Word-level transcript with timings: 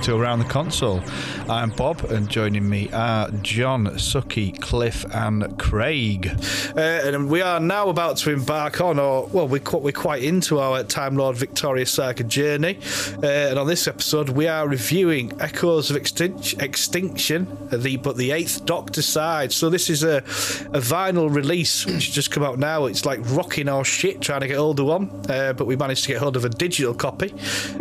to 0.00 0.16
Around 0.16 0.40
the 0.40 0.44
Console. 0.46 1.02
I'm 1.48 1.70
Bob, 1.70 2.04
and 2.10 2.28
joining 2.28 2.68
me 2.68 2.90
are 2.92 3.30
John, 3.42 3.86
Suki, 3.98 4.58
Cliff, 4.60 5.04
and 5.14 5.58
Craig. 5.58 6.30
Uh, 6.76 6.80
and 6.80 7.28
we 7.28 7.42
are 7.42 7.60
now 7.60 7.88
about 7.88 8.16
to 8.18 8.30
embark 8.30 8.80
on, 8.80 8.98
or 8.98 9.26
well, 9.26 9.46
we're 9.46 9.60
quite, 9.60 9.82
we're 9.82 9.92
quite 9.92 10.22
into 10.22 10.58
our 10.58 10.82
Time 10.82 11.16
Lord 11.16 11.36
Victorious 11.36 11.90
Saga 11.90 12.24
journey. 12.24 12.78
Uh, 13.22 13.26
and 13.26 13.58
on 13.58 13.66
this 13.66 13.86
episode, 13.86 14.30
we 14.30 14.48
are 14.48 14.66
reviewing 14.66 15.40
Echoes 15.40 15.90
of 15.90 15.96
Extin- 15.96 16.60
Extinction, 16.62 17.46
the 17.70 17.96
but 17.96 18.16
the 18.16 18.32
Eighth 18.32 18.64
Doctor 18.64 19.02
side. 19.02 19.52
So 19.52 19.70
this 19.70 19.90
is 19.90 20.02
a, 20.02 20.18
a 20.18 20.80
vinyl 20.80 21.32
release 21.32 21.84
which 21.86 22.06
has 22.06 22.14
just 22.14 22.30
come 22.30 22.42
out 22.42 22.58
now. 22.58 22.86
It's 22.86 23.04
like 23.04 23.20
rocking 23.24 23.68
our 23.68 23.84
shit 23.84 24.20
trying 24.20 24.40
to 24.40 24.48
get 24.48 24.56
hold 24.56 24.80
of 24.80 24.86
one, 24.86 25.10
uh, 25.28 25.52
but 25.52 25.66
we 25.66 25.76
managed 25.76 26.04
to 26.04 26.08
get 26.08 26.18
hold 26.18 26.36
of 26.36 26.44
a 26.44 26.48
digital 26.48 26.94
copy, 26.94 27.32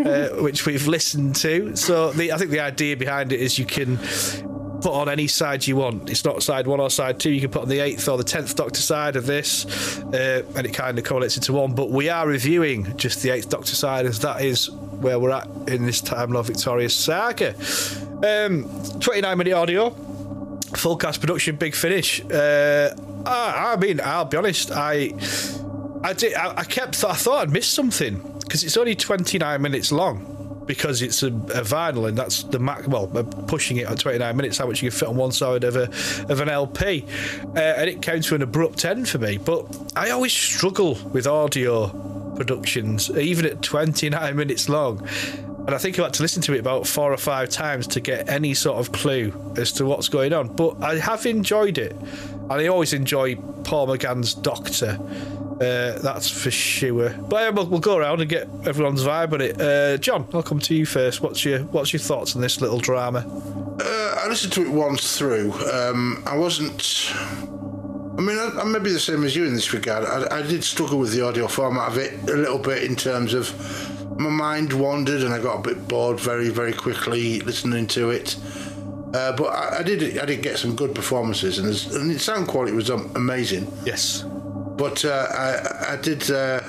uh, 0.05 0.29
which 0.41 0.65
we've 0.65 0.87
listened 0.87 1.35
to. 1.37 1.75
So 1.75 2.00
the, 2.09 2.31
I 2.31 2.37
think 2.37 2.49
the 2.49 2.61
idea 2.61 2.97
behind 2.97 3.31
it 3.31 3.39
is 3.39 3.59
you 3.59 3.65
can 3.65 3.99
put 4.81 4.93
on 4.93 5.07
any 5.07 5.27
side 5.27 5.65
you 5.65 5.75
want. 5.75 6.09
It's 6.09 6.25
not 6.25 6.41
side 6.43 6.67
one 6.67 6.79
or 6.79 6.89
side 6.89 7.19
two. 7.19 7.31
You 7.31 7.41
can 7.41 7.51
put 7.51 7.61
on 7.63 7.69
the 7.69 7.79
eighth 7.79 8.07
or 8.09 8.17
the 8.17 8.23
tenth 8.23 8.55
Doctor 8.55 8.81
side 8.81 9.15
of 9.15 9.25
this, 9.25 9.99
uh, 9.99 10.43
and 10.55 10.65
it 10.65 10.73
kind 10.73 10.97
of 10.97 11.05
correlates 11.05 11.37
into 11.37 11.53
one. 11.53 11.73
But 11.73 11.91
we 11.91 12.09
are 12.09 12.27
reviewing 12.27 12.97
just 12.97 13.21
the 13.21 13.29
eighth 13.29 13.49
Doctor 13.49 13.75
side, 13.75 14.05
as 14.05 14.19
that 14.19 14.41
is 14.41 14.69
where 14.71 15.19
we're 15.19 15.31
at 15.31 15.47
in 15.67 15.85
this 15.85 16.01
Time 16.01 16.31
Lord 16.31 16.47
Victorious 16.47 16.95
saga. 16.95 17.55
Um, 18.23 18.69
29 18.99 19.37
minute 19.37 19.53
audio, 19.53 19.91
full 20.75 20.97
cast 20.97 21.21
production, 21.21 21.55
big 21.55 21.75
finish. 21.75 22.23
Uh, 22.25 22.93
I, 23.25 23.73
I 23.73 23.75
mean, 23.77 24.01
I'll 24.03 24.25
be 24.25 24.37
honest, 24.37 24.71
I. 24.71 25.13
I 26.03 26.13
did. 26.13 26.33
I, 26.33 26.57
I 26.57 26.63
kept. 26.63 27.03
I 27.03 27.13
thought 27.13 27.43
I'd 27.43 27.51
missed 27.51 27.73
something 27.73 28.17
because 28.39 28.63
it's 28.63 28.75
only 28.75 28.95
29 28.95 29.61
minutes 29.61 29.91
long 29.91 30.30
because 30.71 31.01
it's 31.01 31.21
a, 31.21 31.27
a 31.27 31.65
vinyl 31.67 32.07
and 32.07 32.17
that's 32.17 32.43
the 32.43 32.57
max. 32.57 32.87
Well, 32.87 33.11
uh, 33.13 33.23
pushing 33.23 33.75
it 33.75 33.87
at 33.87 33.99
29 33.99 34.37
minutes, 34.37 34.57
how 34.57 34.67
much 34.67 34.81
you 34.81 34.89
can 34.89 34.97
fit 34.97 35.09
on 35.09 35.17
one 35.17 35.33
side 35.33 35.65
of 35.65 35.75
a 35.75 35.89
of 36.31 36.39
an 36.39 36.47
LP, 36.47 37.05
uh, 37.57 37.59
and 37.59 37.89
it 37.89 38.01
came 38.01 38.21
to 38.21 38.35
an 38.35 38.41
abrupt 38.41 38.85
end 38.85 39.09
for 39.09 39.17
me. 39.17 39.37
But 39.37 39.65
I 39.97 40.11
always 40.11 40.31
struggle 40.31 40.95
with 41.11 41.27
audio 41.27 41.89
productions, 42.37 43.09
even 43.09 43.45
at 43.45 43.61
29 43.61 44.33
minutes 44.33 44.69
long. 44.69 45.05
And 45.67 45.71
I 45.71 45.77
think 45.77 45.99
I 45.99 46.03
had 46.03 46.13
to 46.13 46.21
listen 46.21 46.41
to 46.43 46.53
it 46.53 46.61
about 46.61 46.87
four 46.87 47.11
or 47.11 47.17
five 47.17 47.49
times 47.49 47.85
to 47.87 47.99
get 47.99 48.29
any 48.29 48.53
sort 48.53 48.77
of 48.77 48.93
clue 48.93 49.33
as 49.57 49.73
to 49.73 49.85
what's 49.85 50.07
going 50.07 50.31
on. 50.31 50.55
But 50.55 50.81
I 50.81 50.99
have 50.99 51.25
enjoyed 51.25 51.77
it. 51.77 51.91
And 51.91 52.53
I 52.53 52.67
always 52.67 52.93
enjoy 52.93 53.35
Paul 53.35 53.87
McGann's 53.87 54.33
Doctor. 54.33 54.97
Uh, 55.61 55.99
that's 55.99 56.27
for 56.27 56.49
sure. 56.49 57.09
But 57.11 57.49
uh, 57.49 57.51
we'll, 57.53 57.67
we'll 57.67 57.79
go 57.79 57.95
around 57.95 58.19
and 58.19 58.27
get 58.27 58.49
everyone's 58.65 59.03
vibe 59.03 59.33
on 59.33 59.41
it. 59.41 59.61
Uh, 59.61 59.97
John, 59.97 60.27
I'll 60.33 60.41
come 60.41 60.59
to 60.59 60.73
you 60.73 60.87
first. 60.87 61.21
What's 61.21 61.45
your 61.45 61.59
What's 61.65 61.93
your 61.93 61.99
thoughts 61.99 62.35
on 62.35 62.41
this 62.41 62.61
little 62.61 62.79
drama? 62.79 63.19
Uh, 63.79 64.15
I 64.23 64.27
listened 64.27 64.53
to 64.53 64.63
it 64.63 64.69
once 64.69 65.15
through. 65.17 65.53
Um, 65.71 66.23
I 66.25 66.35
wasn't. 66.35 67.13
I 67.13 68.21
mean, 68.21 68.39
I, 68.39 68.61
I 68.61 68.63
may 68.63 68.79
be 68.79 68.91
the 68.91 68.99
same 68.99 69.23
as 69.23 69.35
you 69.35 69.45
in 69.45 69.53
this 69.53 69.71
regard. 69.71 70.03
I, 70.03 70.39
I 70.39 70.41
did 70.41 70.63
struggle 70.63 70.97
with 70.97 71.13
the 71.13 71.23
audio 71.23 71.47
format 71.47 71.89
of 71.89 71.97
it 71.99 72.13
a 72.27 72.35
little 72.35 72.57
bit 72.59 72.83
in 72.83 72.95
terms 72.95 73.35
of 73.35 73.53
my 74.19 74.29
mind 74.29 74.73
wandered 74.73 75.21
and 75.21 75.31
I 75.31 75.39
got 75.39 75.59
a 75.59 75.61
bit 75.61 75.87
bored 75.87 76.19
very, 76.19 76.49
very 76.49 76.73
quickly 76.73 77.39
listening 77.41 77.85
to 77.87 78.09
it. 78.09 78.35
Uh, 79.13 79.35
but 79.35 79.47
I, 79.47 79.79
I 79.79 79.83
did 79.83 80.17
I 80.17 80.25
did 80.25 80.41
get 80.41 80.57
some 80.57 80.75
good 80.75 80.95
performances 80.95 81.59
and, 81.59 81.67
and 82.01 82.09
the 82.09 82.17
sound 82.17 82.47
quality 82.47 82.71
was 82.71 82.89
amazing. 82.89 83.71
Yes. 83.85 84.25
But 84.81 85.05
uh, 85.05 85.27
I, 85.31 85.93
I 85.93 85.95
did. 86.01 86.31
Uh, 86.31 86.59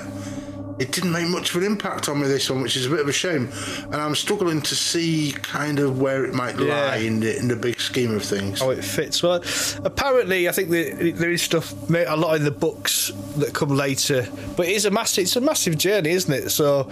it 0.78 0.90
didn't 0.92 1.12
make 1.12 1.28
much 1.28 1.50
of 1.50 1.56
an 1.56 1.64
impact 1.64 2.08
on 2.10 2.20
me 2.20 2.26
this 2.26 2.50
one, 2.50 2.60
which 2.60 2.76
is 2.76 2.84
a 2.86 2.90
bit 2.90 3.00
of 3.00 3.08
a 3.08 3.12
shame. 3.12 3.48
And 3.84 3.94
I'm 3.96 4.14
struggling 4.14 4.60
to 4.62 4.74
see 4.74 5.32
kind 5.40 5.78
of 5.78 5.98
where 5.98 6.24
it 6.26 6.34
might 6.34 6.58
Yeah. 6.58 6.88
lie 6.90 6.96
in 6.96 7.20
the 7.20 7.34
in 7.38 7.48
the 7.48 7.56
big 7.56 7.80
scheme 7.80 8.14
of 8.14 8.22
things. 8.22 8.60
Oh, 8.60 8.68
it 8.70 8.84
fits. 8.84 9.22
Well, 9.22 9.42
apparently, 9.84 10.46
I 10.46 10.52
think 10.52 10.68
the, 10.68 11.12
there 11.12 11.30
is 11.30 11.40
stuff, 11.40 11.72
a 11.90 12.14
lot 12.16 12.36
in 12.36 12.44
the 12.44 12.50
books 12.50 13.12
that 13.38 13.54
come 13.54 13.70
later. 13.70 14.26
But 14.56 14.66
it 14.68 14.72
is 14.72 14.84
a 14.84 14.90
massive, 14.90 15.22
it's 15.22 15.36
a 15.36 15.40
massive 15.40 15.78
journey, 15.78 16.10
isn't 16.10 16.32
it? 16.34 16.50
So, 16.50 16.90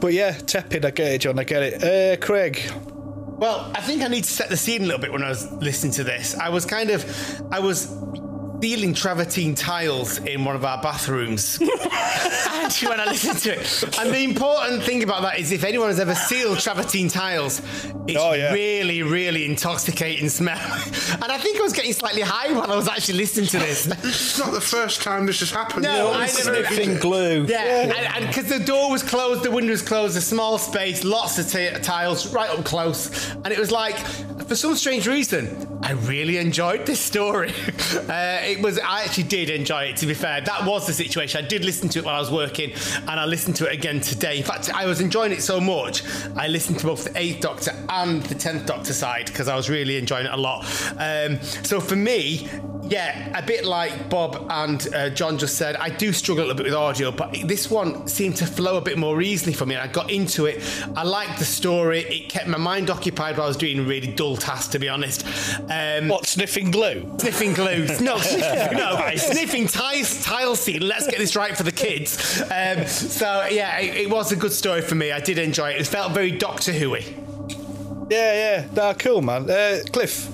but 0.00 0.12
yeah, 0.12 0.32
tepid. 0.32 0.84
I 0.84 0.90
get 0.92 1.12
it, 1.14 1.20
John. 1.22 1.36
I 1.40 1.44
get 1.44 1.62
it. 1.64 1.82
Uh, 1.82 2.24
Craig. 2.24 2.60
Well, 3.38 3.70
I 3.74 3.80
think 3.80 4.02
I 4.02 4.08
need 4.08 4.24
to 4.24 4.30
set 4.30 4.48
the 4.50 4.56
scene 4.56 4.82
a 4.82 4.86
little 4.86 5.00
bit 5.00 5.12
when 5.12 5.22
I 5.22 5.28
was 5.30 5.50
listening 5.52 5.92
to 5.94 6.04
this. 6.04 6.34
I 6.36 6.48
was 6.48 6.64
kind 6.64 6.90
of, 6.90 7.04
I 7.52 7.60
was 7.60 7.86
stealing 8.58 8.92
travertine 8.92 9.54
tiles 9.54 10.18
in 10.18 10.44
one 10.44 10.56
of 10.56 10.64
our 10.64 10.82
bathrooms 10.82 11.60
actually 11.92 12.88
when 12.88 12.98
I 13.00 13.04
listened 13.06 13.38
to 13.40 13.52
it. 13.60 13.98
And 14.00 14.12
the 14.12 14.24
important 14.24 14.82
thing 14.82 15.02
about 15.04 15.22
that 15.22 15.38
is 15.38 15.52
if 15.52 15.62
anyone 15.62 15.88
has 15.88 16.00
ever 16.00 16.14
sealed 16.14 16.58
travertine 16.58 17.08
tiles, 17.08 17.60
it's 18.08 18.18
Oh, 18.20 18.32
yeah. 18.32 18.52
really, 18.52 19.02
really 19.04 19.44
intoxicating 19.46 20.28
smell. 20.28 20.58
and 21.12 21.24
I 21.24 21.38
think 21.38 21.58
I 21.58 21.62
was 21.62 21.72
getting 21.72 21.92
slightly 21.92 22.22
high 22.22 22.52
while 22.52 22.70
I 22.70 22.74
was 22.74 22.88
actually 22.88 23.18
listening 23.18 23.46
to 23.48 23.58
this. 23.60 23.86
This 24.08 24.32
is 24.34 24.38
not 24.40 24.52
the 24.52 24.60
first 24.60 25.02
time 25.02 25.26
this 25.26 25.38
has 25.40 25.50
happened. 25.50 25.82
No, 25.84 26.10
I 26.12 26.20
never- 26.26 26.28
Sniffing 26.64 26.96
glue. 26.98 27.46
Yeah, 27.48 27.92
and 28.16 28.26
because 28.26 28.46
the 28.48 28.58
door 28.58 28.90
was 28.90 29.02
closed, 29.04 29.42
the 29.44 29.50
window 29.50 29.70
was 29.70 29.82
closed, 29.82 30.16
a 30.16 30.20
small 30.20 30.58
space, 30.58 31.04
lots 31.04 31.38
of 31.38 31.48
t- 31.50 31.70
tiles, 31.82 32.32
right 32.34 32.50
up 32.50 32.64
close, 32.64 33.30
and 33.34 33.48
it 33.48 33.58
was 33.58 33.70
like, 33.70 33.96
for 34.48 34.54
some 34.56 34.74
strange 34.76 35.06
reason, 35.06 35.78
I 35.82 35.92
really 35.92 36.38
enjoyed 36.38 36.86
this 36.86 37.00
story. 37.00 37.52
uh, 38.08 38.38
it 38.48 38.62
was, 38.62 38.78
I 38.78 39.02
actually 39.04 39.24
did 39.24 39.50
enjoy 39.50 39.84
it. 39.84 39.96
To 39.98 40.06
be 40.06 40.14
fair, 40.14 40.40
that 40.40 40.64
was 40.64 40.86
the 40.86 40.92
situation. 40.92 41.44
I 41.44 41.46
did 41.48 41.64
listen 41.64 41.88
to 41.90 41.98
it 42.00 42.04
while 42.04 42.16
I 42.16 42.20
was 42.20 42.30
working, 42.30 42.72
and 42.96 43.10
I 43.20 43.24
listened 43.24 43.56
to 43.56 43.66
it 43.66 43.72
again 43.74 44.00
today. 44.00 44.38
In 44.38 44.44
fact, 44.44 44.70
I 44.74 44.86
was 44.86 45.00
enjoying 45.00 45.32
it 45.32 45.42
so 45.42 45.60
much, 45.60 46.02
I 46.36 46.48
listened 46.48 46.78
to 46.80 46.86
both 46.86 47.04
the 47.04 47.18
Eighth 47.18 47.40
Doctor 47.40 47.72
and 47.88 48.22
the 48.24 48.34
Tenth 48.34 48.66
Doctor 48.66 48.92
side 48.92 49.26
because 49.26 49.48
I 49.48 49.56
was 49.56 49.68
really 49.68 49.96
enjoying 49.96 50.26
it 50.26 50.32
a 50.32 50.36
lot. 50.36 50.64
Um, 50.98 51.40
so 51.42 51.80
for 51.80 51.96
me, 51.96 52.48
yeah, 52.88 53.38
a 53.38 53.42
bit 53.44 53.64
like 53.66 54.08
Bob 54.08 54.46
and 54.50 54.88
uh, 54.94 55.10
John 55.10 55.36
just 55.38 55.56
said, 55.56 55.76
I 55.76 55.90
do 55.90 56.12
struggle 56.12 56.44
a 56.44 56.46
little 56.46 56.56
bit 56.56 56.66
with 56.66 56.74
audio, 56.74 57.10
but 57.10 57.34
this 57.44 57.70
one 57.70 58.06
seemed 58.08 58.36
to 58.36 58.46
flow 58.46 58.78
a 58.78 58.80
bit 58.80 58.96
more 58.96 59.20
easily 59.20 59.52
for 59.52 59.66
me. 59.66 59.76
I 59.76 59.88
got 59.88 60.10
into 60.10 60.46
it. 60.46 60.62
I 60.96 61.02
liked 61.02 61.38
the 61.38 61.44
story. 61.44 62.00
It 62.00 62.30
kept 62.30 62.46
my 62.48 62.56
mind 62.56 62.88
occupied 62.88 63.36
while 63.36 63.44
I 63.44 63.48
was 63.48 63.56
doing 63.58 63.78
a 63.80 63.82
really 63.82 64.08
dull 64.08 64.36
task, 64.36 64.70
to 64.72 64.78
be 64.78 64.88
honest. 64.88 65.26
Um, 65.70 66.08
What, 66.08 66.26
sniffing 66.26 66.70
glue? 66.70 67.14
Sniffing 67.18 67.52
glue. 67.52 67.86
No, 68.00 68.16
sniffing, 68.52 68.78
no, 68.78 69.10
sniffing 69.16 69.66
tiles, 69.66 70.22
tile 70.22 70.56
seal. 70.56 70.82
Let's 70.82 71.06
get 71.06 71.18
this 71.18 71.36
right 71.36 71.56
for 71.56 71.62
the 71.62 71.72
kids. 71.72 72.42
Um, 72.42 72.86
so, 72.86 73.46
yeah, 73.50 73.78
it, 73.78 73.96
it 73.96 74.10
was 74.10 74.32
a 74.32 74.36
good 74.36 74.52
story 74.52 74.82
for 74.82 74.94
me. 74.94 75.12
I 75.12 75.20
did 75.20 75.38
enjoy 75.38 75.70
it. 75.70 75.80
It 75.80 75.86
felt 75.86 76.12
very 76.12 76.30
Doctor 76.30 76.72
Who-y. 76.72 77.04
Yeah, 78.10 78.32
yeah. 78.60 78.68
Nah, 78.74 78.94
cool, 78.94 79.22
man. 79.22 79.50
Uh, 79.50 79.80
Cliff. 79.92 80.28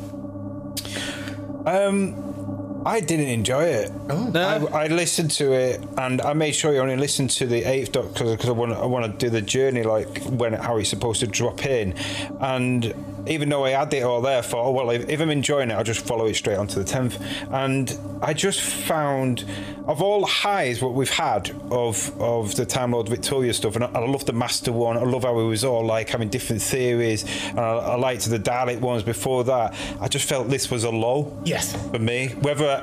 I 2.87 3.01
didn't 3.01 3.29
enjoy 3.29 3.65
it. 3.65 3.93
Oh. 4.11 4.31
No? 4.35 4.69
I, 4.73 4.85
I 4.85 4.87
listened 4.89 5.31
to 5.33 5.53
it, 5.53 5.81
and 5.97 6.21
I 6.21 6.33
made 6.35 6.53
sure 6.55 6.73
you 6.73 6.81
only 6.81 6.97
listened 6.97 7.31
to 7.31 7.47
the 7.47 7.65
eighth 7.65 7.93
Doctor 7.93 8.25
because 8.25 8.49
I 8.49 8.53
want 8.53 8.73
I 8.73 8.85
want 8.87 9.05
to 9.11 9.27
do 9.27 9.31
the 9.31 9.43
journey 9.43 9.83
like 9.83 10.23
when 10.25 10.53
how 10.53 10.77
it's 10.77 10.91
supposed 10.91 11.21
to 11.21 11.27
drop 11.27 11.65
in, 11.67 11.95
and 12.41 12.95
even 13.27 13.49
though 13.49 13.65
I 13.65 13.71
had 13.71 13.93
it 13.95 14.03
all 14.03 14.21
there, 14.21 14.39
I 14.39 14.43
thought, 14.43 14.67
oh 14.67 14.71
well, 14.73 14.91
if, 14.91 15.09
if 15.09 15.19
I'm 15.21 15.31
enjoying 15.31 15.71
it, 15.71 15.75
I'll 15.75 15.85
just 15.85 16.05
follow 16.07 16.27
it 16.27 16.35
straight 16.35 16.57
onto 16.59 16.75
the 16.75 16.85
tenth. 16.85 17.19
And 17.51 17.97
I 18.21 18.35
just 18.35 18.61
found 18.61 19.47
of 19.87 20.03
all 20.03 20.27
highs 20.27 20.83
what 20.83 20.93
we've 20.93 21.09
had 21.11 21.51
of 21.71 22.13
of 22.21 22.55
the 22.57 22.67
Time 22.67 22.91
Lord 22.93 23.09
Victorious 23.09 23.57
stuff, 23.57 23.77
and 23.77 23.85
I, 23.85 23.91
I 23.95 24.07
love 24.07 24.27
the 24.27 24.33
Master 24.35 24.73
one. 24.73 24.99
I 24.99 25.03
love 25.05 25.23
how 25.23 25.39
it 25.41 25.45
was 25.45 25.65
all 25.65 25.85
like 25.87 26.11
having 26.11 26.29
different 26.29 26.61
theories, 26.61 27.25
and 27.49 27.61
I, 27.61 27.65
I 27.65 27.95
liked 27.97 28.29
the 28.29 28.39
Dalek 28.39 28.81
ones 28.81 29.03
before 29.03 29.45
that. 29.45 29.75
I 30.01 30.09
just 30.09 30.29
felt 30.29 30.49
this 30.51 30.71
was 30.71 30.85
a 30.85 30.91
low 30.91 31.35
Yes. 31.45 31.75
for 31.91 31.99
me. 31.99 32.29
Whether 32.41 32.74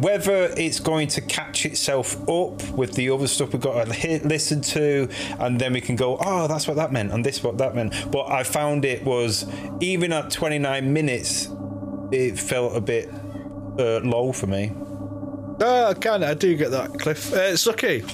whether 0.00 0.52
it's 0.56 0.80
going 0.80 1.08
to 1.08 1.20
catch 1.20 1.66
itself 1.66 2.16
up 2.28 2.62
with 2.70 2.94
the 2.94 3.10
other 3.10 3.26
stuff 3.26 3.52
we've 3.52 3.60
got 3.62 3.86
to 3.86 3.92
hit, 3.92 4.24
listen 4.24 4.60
to, 4.60 5.08
and 5.38 5.60
then 5.60 5.72
we 5.72 5.80
can 5.80 5.96
go, 5.96 6.16
oh, 6.20 6.46
that's 6.46 6.66
what 6.66 6.76
that 6.76 6.92
meant, 6.92 7.12
and 7.12 7.24
this 7.24 7.42
what 7.42 7.58
that 7.58 7.74
meant. 7.74 7.94
But 8.10 8.30
I 8.30 8.42
found 8.42 8.84
it 8.84 9.04
was 9.04 9.46
even 9.80 10.12
at 10.12 10.30
29 10.30 10.92
minutes, 10.92 11.48
it 12.12 12.38
felt 12.38 12.76
a 12.76 12.80
bit 12.80 13.10
uh, 13.78 14.00
low 14.00 14.32
for 14.32 14.46
me. 14.46 14.72
No, 15.58 15.86
I 15.86 15.94
can. 15.94 16.22
I 16.22 16.34
do 16.34 16.54
get 16.56 16.70
that, 16.70 16.98
Cliff. 16.98 17.32
Uh, 17.32 17.52
Suki. 17.52 18.04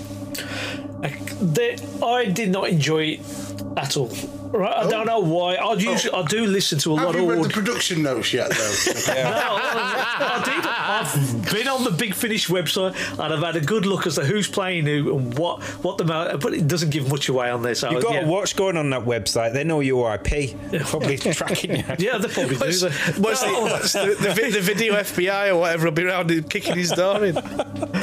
They, 1.43 1.77
I 2.05 2.27
did 2.27 2.51
not 2.51 2.69
enjoy 2.69 3.19
it 3.19 3.21
at 3.77 3.97
all. 3.97 4.13
Right, 4.53 4.77
I 4.77 4.89
don't 4.89 5.07
know 5.07 5.21
why. 5.21 5.55
I 5.55 5.73
usually 5.75 6.13
I 6.13 6.23
do 6.27 6.47
listen 6.47 6.79
to 6.81 6.93
a 6.95 6.99
Have 6.99 7.07
lot 7.07 7.15
you 7.17 7.23
of 7.23 7.29
read 7.29 7.39
the 7.39 7.45
audio. 7.47 7.55
production 7.55 8.03
notes 8.03 8.33
yet, 8.33 8.51
though? 8.51 8.55
No, 9.23 9.57
I, 9.57 10.17
I 10.19 10.45
did. 10.45 10.67
I've 10.67 11.53
been 11.53 11.69
on 11.69 11.85
the 11.85 11.91
Big 11.91 12.15
Finish 12.15 12.49
website 12.49 12.95
and 13.13 13.33
I've 13.33 13.41
had 13.43 13.57
a 13.57 13.61
good 13.65 13.87
look 13.87 14.07
as 14.07 14.17
to 14.17 14.25
who's 14.25 14.49
playing 14.49 14.85
who 14.87 15.17
and 15.17 15.39
what 15.39 15.63
what 15.83 15.97
the 15.99 16.05
mo- 16.05 16.37
but 16.39 16.53
it 16.55 16.69
doesn't 16.69 16.91
give 16.91 17.09
much 17.09 17.29
away 17.29 17.51
on 17.51 17.63
there. 17.63 17.75
So 17.75 17.91
You've 17.91 18.03
got 18.03 18.13
yeah. 18.15 18.21
to 18.23 18.27
watch 18.27 18.55
going 18.57 18.77
on 18.77 18.91
that 18.91 19.03
website. 19.05 19.53
They 19.55 19.65
know 19.65 19.81
your 19.81 20.15
IP. 20.15 20.55
Probably 20.87 21.17
tracking 21.19 21.77
you. 21.77 21.85
Yeah, 21.99 22.19
they 22.19 22.29
probably 22.29 22.57
do. 22.57 22.61
What's, 22.61 22.81
They- 22.81 22.91
what's 23.21 23.43
the, 23.43 23.53
what's 23.53 23.93
the, 23.93 24.17
the, 24.21 24.35
vi- 24.35 24.51
the 24.51 24.61
video 24.61 24.95
FBI 24.95 25.49
or 25.51 25.57
whatever 25.61 25.85
will 25.87 25.93
be 25.93 26.05
around 26.05 26.31
and 26.31 26.49
kicking 26.51 26.77
his 26.77 26.91
door 26.91 27.25
in? 27.25 27.37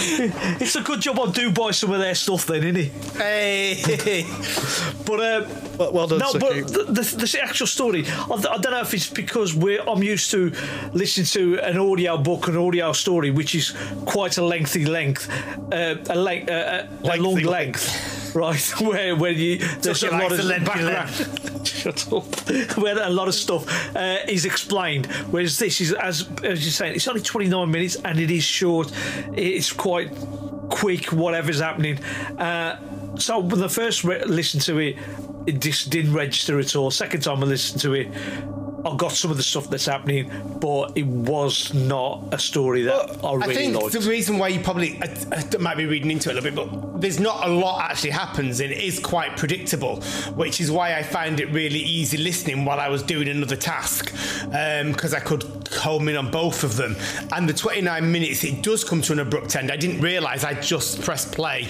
It's 0.02 0.76
a 0.76 0.82
good 0.82 1.02
job 1.02 1.20
I 1.20 1.32
do 1.32 1.52
buy 1.52 1.72
some 1.72 1.92
of 1.92 2.00
their 2.00 2.16
stuff 2.16 2.46
then, 2.48 2.64
isn't 2.64 2.78
it? 2.78 2.92
Hey. 3.18 4.26
But 5.06 5.20
um, 5.44 5.69
Well, 5.80 5.94
well 5.94 6.08
done, 6.08 6.20
No, 6.20 6.34
Suki. 6.34 6.40
but 6.40 6.68
the, 6.68 7.02
the, 7.02 7.26
the 7.26 7.40
actual 7.42 7.66
story, 7.68 8.06
I, 8.06 8.34
I 8.34 8.58
don't 8.58 8.72
know 8.72 8.82
if 8.82 8.94
it's 8.94 9.10
because 9.10 9.56
we're, 9.56 9.82
I'm 9.88 10.04
used 10.04 10.30
to 10.32 10.52
listening 10.92 11.26
to 11.28 11.60
an 11.66 11.78
audio 11.78 12.18
book, 12.18 12.50
an 12.50 12.58
audio 12.58 12.92
story, 12.92 13.32
which 13.32 13.56
is 13.56 13.74
quite 14.06 14.38
a 14.38 14.44
lengthy 14.44 14.86
length, 14.86 15.30
uh, 15.72 15.96
a, 16.10 16.16
length, 16.16 16.50
uh, 16.50 16.86
a, 17.06 17.16
a 17.16 17.18
long 17.18 17.38
length, 17.38 18.36
right? 18.36 18.60
Where 18.82 19.16
where 19.16 19.32
you 19.32 19.58
there's 19.82 20.04
a 20.04 20.12
lot 20.12 20.32
of 20.32 20.44
lengthy 20.44 20.66
background. 20.66 21.66
Shut 21.68 22.12
up. 22.12 22.26
Where 22.78 23.02
a 23.02 23.10
lot 23.10 23.28
of 23.30 23.34
stuff 23.34 23.66
uh, 23.96 24.18
is 24.28 24.44
explained, 24.46 25.06
whereas 25.32 25.58
this 25.60 25.80
is 25.80 25.94
as 25.94 26.28
as 26.44 26.64
you're 26.66 26.72
saying, 26.72 26.96
it's 26.96 27.08
only 27.08 27.22
29 27.22 27.72
minutes 27.72 27.96
and 28.04 28.20
it 28.20 28.30
is 28.32 28.44
short. 28.44 28.92
It's 29.34 29.72
quite 29.72 30.12
quick, 30.70 31.14
whatever's 31.14 31.62
happening. 31.62 32.00
So 33.18 33.42
I 33.42 33.68
first 33.68 34.04
re- 34.04 34.24
listened 34.26 34.64
to 34.64 34.78
it, 34.80 34.98
it 35.46 35.60
just 35.60 35.90
didn't 35.90 36.14
register 36.14 36.60
at 36.60 36.76
all. 36.76 36.92
Second 36.92 37.22
time 37.22 37.44
I 37.44 37.48
listened 37.48 37.82
to 37.82 37.94
it, 37.94 38.08
I 38.86 38.96
got 38.96 39.12
some 39.12 39.32
of 39.32 39.38
the 39.38 39.44
stuff 39.44 39.70
that's 39.70 39.86
happening, 39.86 40.32
but 40.60 40.98
it 40.98 41.06
was 41.06 41.74
not 41.74 42.24
a 42.32 42.40
story 42.40 42.84
that 42.84 43.24
I 43.24 43.30
I 43.30 43.36
really 43.36 43.56
think 43.56 43.76
liked. 43.76 43.94
the 43.94 44.00
reason 44.02 44.38
why 44.38 44.50
you 44.50 44.62
probably 44.62 45.00
I, 45.02 45.44
I 45.54 45.58
might 45.58 45.78
be 45.78 45.86
reading 45.86 46.12
into 46.12 46.30
it 46.30 46.34
a 46.34 46.42
little 46.42 46.52
bit, 46.52 46.72
but 46.72 47.02
there's 47.02 47.20
not 47.20 47.48
a 47.48 47.52
lot 47.52 47.90
actually 47.90 48.12
happens, 48.12 48.60
and 48.60 48.72
it 48.72 48.82
is 48.82 49.00
quite 49.00 49.38
predictable, 49.38 50.02
which 50.36 50.62
is 50.62 50.72
why 50.72 50.96
I 50.96 51.04
found 51.04 51.40
it 51.40 51.50
really 51.52 51.80
easy 51.80 52.18
listening 52.18 52.66
while 52.66 52.80
I 52.80 52.90
was 52.90 53.04
doing 53.04 53.28
another 53.28 53.56
task, 53.56 54.14
um, 54.54 54.92
because 54.92 55.14
I 55.14 55.20
could 55.20 55.44
home 55.74 56.08
in 56.10 56.16
on 56.16 56.32
both 56.32 56.64
of 56.64 56.76
them. 56.76 56.96
And 57.32 57.48
the 57.48 57.54
29 57.54 58.12
minutes, 58.12 58.44
it 58.44 58.64
does 58.64 58.84
come 58.84 59.02
to 59.04 59.14
an 59.14 59.20
abrupt 59.20 59.56
end. 59.56 59.72
I 59.72 59.78
didn't 59.78 60.02
realise 60.02 60.44
I 60.44 60.54
just 60.54 61.02
pressed 61.02 61.32
play 61.32 61.68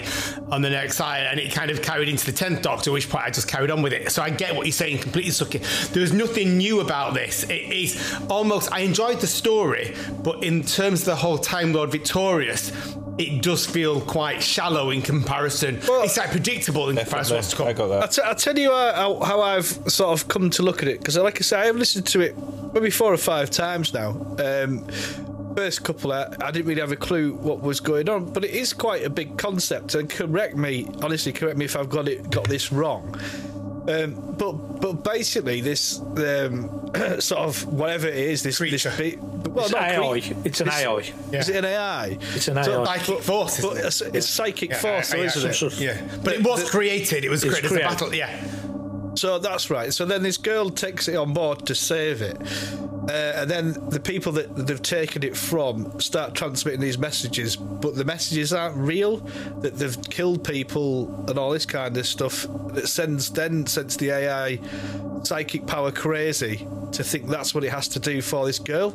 on 0.52 0.62
the 0.62 0.70
next 0.70 0.98
side, 0.98 1.28
and 1.30 1.40
it 1.40 1.54
kind 1.54 1.72
of 1.72 1.82
carried 1.82 2.10
into 2.10 2.26
the 2.26 2.32
10th 2.32 2.62
Doctor, 2.62 2.92
which 2.92 3.10
point 3.10 3.26
I 3.26 3.30
just 3.30 3.48
carried 3.48 3.72
on 3.72 3.82
with 3.82 3.94
it. 3.94 4.12
So 4.12 4.22
I 4.22 4.30
get 4.30 4.56
what 4.56 4.66
you're 4.66 4.74
saying 4.74 5.00
completely, 5.00 5.32
Suki. 5.32 5.90
There's 5.92 6.14
nothing 6.14 6.58
new 6.58 6.82
about 6.82 6.99
this. 7.14 7.44
It 7.44 7.72
is 7.72 8.16
almost, 8.30 8.72
I 8.72 8.80
enjoyed 8.82 9.20
the 9.20 9.28
story, 9.28 9.96
but 10.24 10.44
in 10.44 10.64
terms 10.64 11.02
of 11.02 11.06
the 11.06 11.16
whole 11.16 11.38
Time 11.38 11.74
Lord 11.74 11.92
Victorious, 11.92 12.72
it 13.18 13.42
does 13.42 13.66
feel 13.66 14.00
quite 14.02 14.42
shallow 14.42 14.92
in 14.92 15.02
comparison. 15.02 15.80
it's 15.82 16.18
like 16.18 16.32
predictable 16.32 16.90
in 16.90 16.96
comparison 16.96 17.32
to 17.32 17.36
what's 17.36 17.50
to 17.50 17.56
come. 17.58 17.68
I 17.68 17.74
got 17.74 17.92
I'll, 17.92 18.00
that. 18.02 18.12
t- 18.12 18.22
I'll 18.24 18.36
tell 18.36 18.58
you 18.58 18.72
how, 18.72 19.20
how 19.20 19.42
I've 19.42 19.66
sort 19.66 20.20
of 20.20 20.28
come 20.28 20.50
to 20.52 20.64
look 20.64 20.82
at 20.82 20.88
it 20.88 21.00
because, 21.00 21.18
like 21.18 21.38
I 21.40 21.42
say, 21.42 21.68
I've 21.68 21.76
listened 21.76 22.08
to 22.08 22.22
it 22.22 22.36
maybe 22.74 22.90
four 22.90 23.14
or 23.14 23.18
five 23.18 23.50
times 23.50 23.94
now. 23.94 24.12
Um, 24.40 24.88
first 25.56 25.84
couple, 25.84 26.14
I, 26.14 26.34
I 26.42 26.52
didn't 26.52 26.68
really 26.68 26.80
have 26.80 26.94
a 26.94 26.96
clue 26.96 27.34
what 27.34 27.62
was 27.62 27.82
going 27.82 28.08
on, 28.08 28.32
but 28.32 28.46
it 28.46 28.52
is 28.52 28.72
quite 28.72 29.04
a 29.04 29.10
big 29.10 29.38
concept. 29.38 29.96
And 29.96 30.10
correct 30.10 30.56
me, 30.56 30.88
honestly, 31.02 31.34
correct 31.34 31.58
me 31.58 31.66
if 31.66 31.76
I've 31.76 31.90
got 31.90 32.08
it 32.08 32.30
got 32.30 32.48
this 32.48 32.72
wrong. 32.72 33.20
Um, 33.88 34.36
but 34.38 34.52
but 34.82 35.04
basically, 35.04 35.62
this 35.62 36.00
um, 36.00 36.92
sort 37.20 37.42
of 37.42 37.66
whatever 37.74 38.08
it 38.08 38.16
is, 38.18 38.44
this 38.44 38.58
Creature. 38.58 38.90
This 38.92 38.98
be- 38.98 39.18
well, 39.50 39.66
It's 39.66 39.72
not 39.74 39.82
AI. 39.84 40.20
cre- 40.22 40.34
It's 40.46 40.62
an 40.62 40.68
this- 40.68 40.76
AI. 40.76 41.14
Is 41.32 41.50
it 41.50 41.56
an 41.56 41.66
AI? 41.66 42.18
It's 42.36 42.48
an 42.50 42.64
So- 42.64 42.84
AI. 42.86 42.98
Psychic 42.98 43.24
force, 43.24 43.62
But 43.62 43.68
isn't 43.78 43.78
it? 43.80 43.86
it's, 43.88 44.02
it's 44.02 44.30
psychic 44.30 44.76
force, 44.76 45.12
Yeah, 45.12 45.18
though, 45.18 45.24
isn't 45.24 45.50
it? 45.50 45.54
Some 45.56 45.70
sort 45.70 45.82
Yeah, 45.82 46.02
but 46.24 46.34
it 46.36 46.44
was 46.44 46.64
the- 46.66 46.70
created. 46.70 47.26
It 47.26 47.30
was 47.30 47.44
It's 47.44 47.52
created 47.60 47.72
as 47.72 47.78
a 47.78 47.90
battle. 47.90 48.14
Yeah, 48.14 48.30
So 49.20 49.38
that's 49.38 49.70
right. 49.70 49.94
So 49.94 50.06
then 50.06 50.24
this 50.24 50.38
girl 50.38 50.70
takes 50.70 51.10
it 51.10 51.16
on 51.18 51.34
board 51.34 51.66
to 51.66 51.76
save 51.76 52.22
it. 52.22 52.38
Uh, 53.10 53.34
and 53.36 53.52
then 53.52 53.74
the 53.90 54.00
people 54.00 54.32
that 54.32 54.56
they've 54.56 54.82
taken 54.82 55.24
it 55.24 55.36
from 55.36 56.00
start 56.00 56.36
transmitting 56.36 56.80
these 56.80 56.98
messages, 56.98 57.58
but 57.58 57.96
the 57.96 58.06
messages 58.06 58.54
aren't 58.54 58.78
real. 58.78 59.18
That 59.60 59.76
they've 59.76 60.02
killed 60.10 60.46
people 60.46 61.26
and 61.28 61.38
all 61.38 61.52
this 61.52 61.66
kind 61.66 61.98
of 61.98 62.08
stuff. 62.08 62.46
That 62.70 62.88
sends 62.88 63.30
then 63.30 63.68
sends 63.68 63.98
the 63.98 64.12
AI 64.12 64.60
psychic 65.24 65.68
power 65.68 65.92
crazy 65.92 66.66
to 66.94 67.04
think 67.04 67.28
that's 67.28 67.54
what 67.54 67.66
it 67.66 67.72
has 67.72 67.90
to 67.90 68.00
do 68.00 68.22
for 68.22 68.46
this 68.46 68.60
girl. 68.60 68.92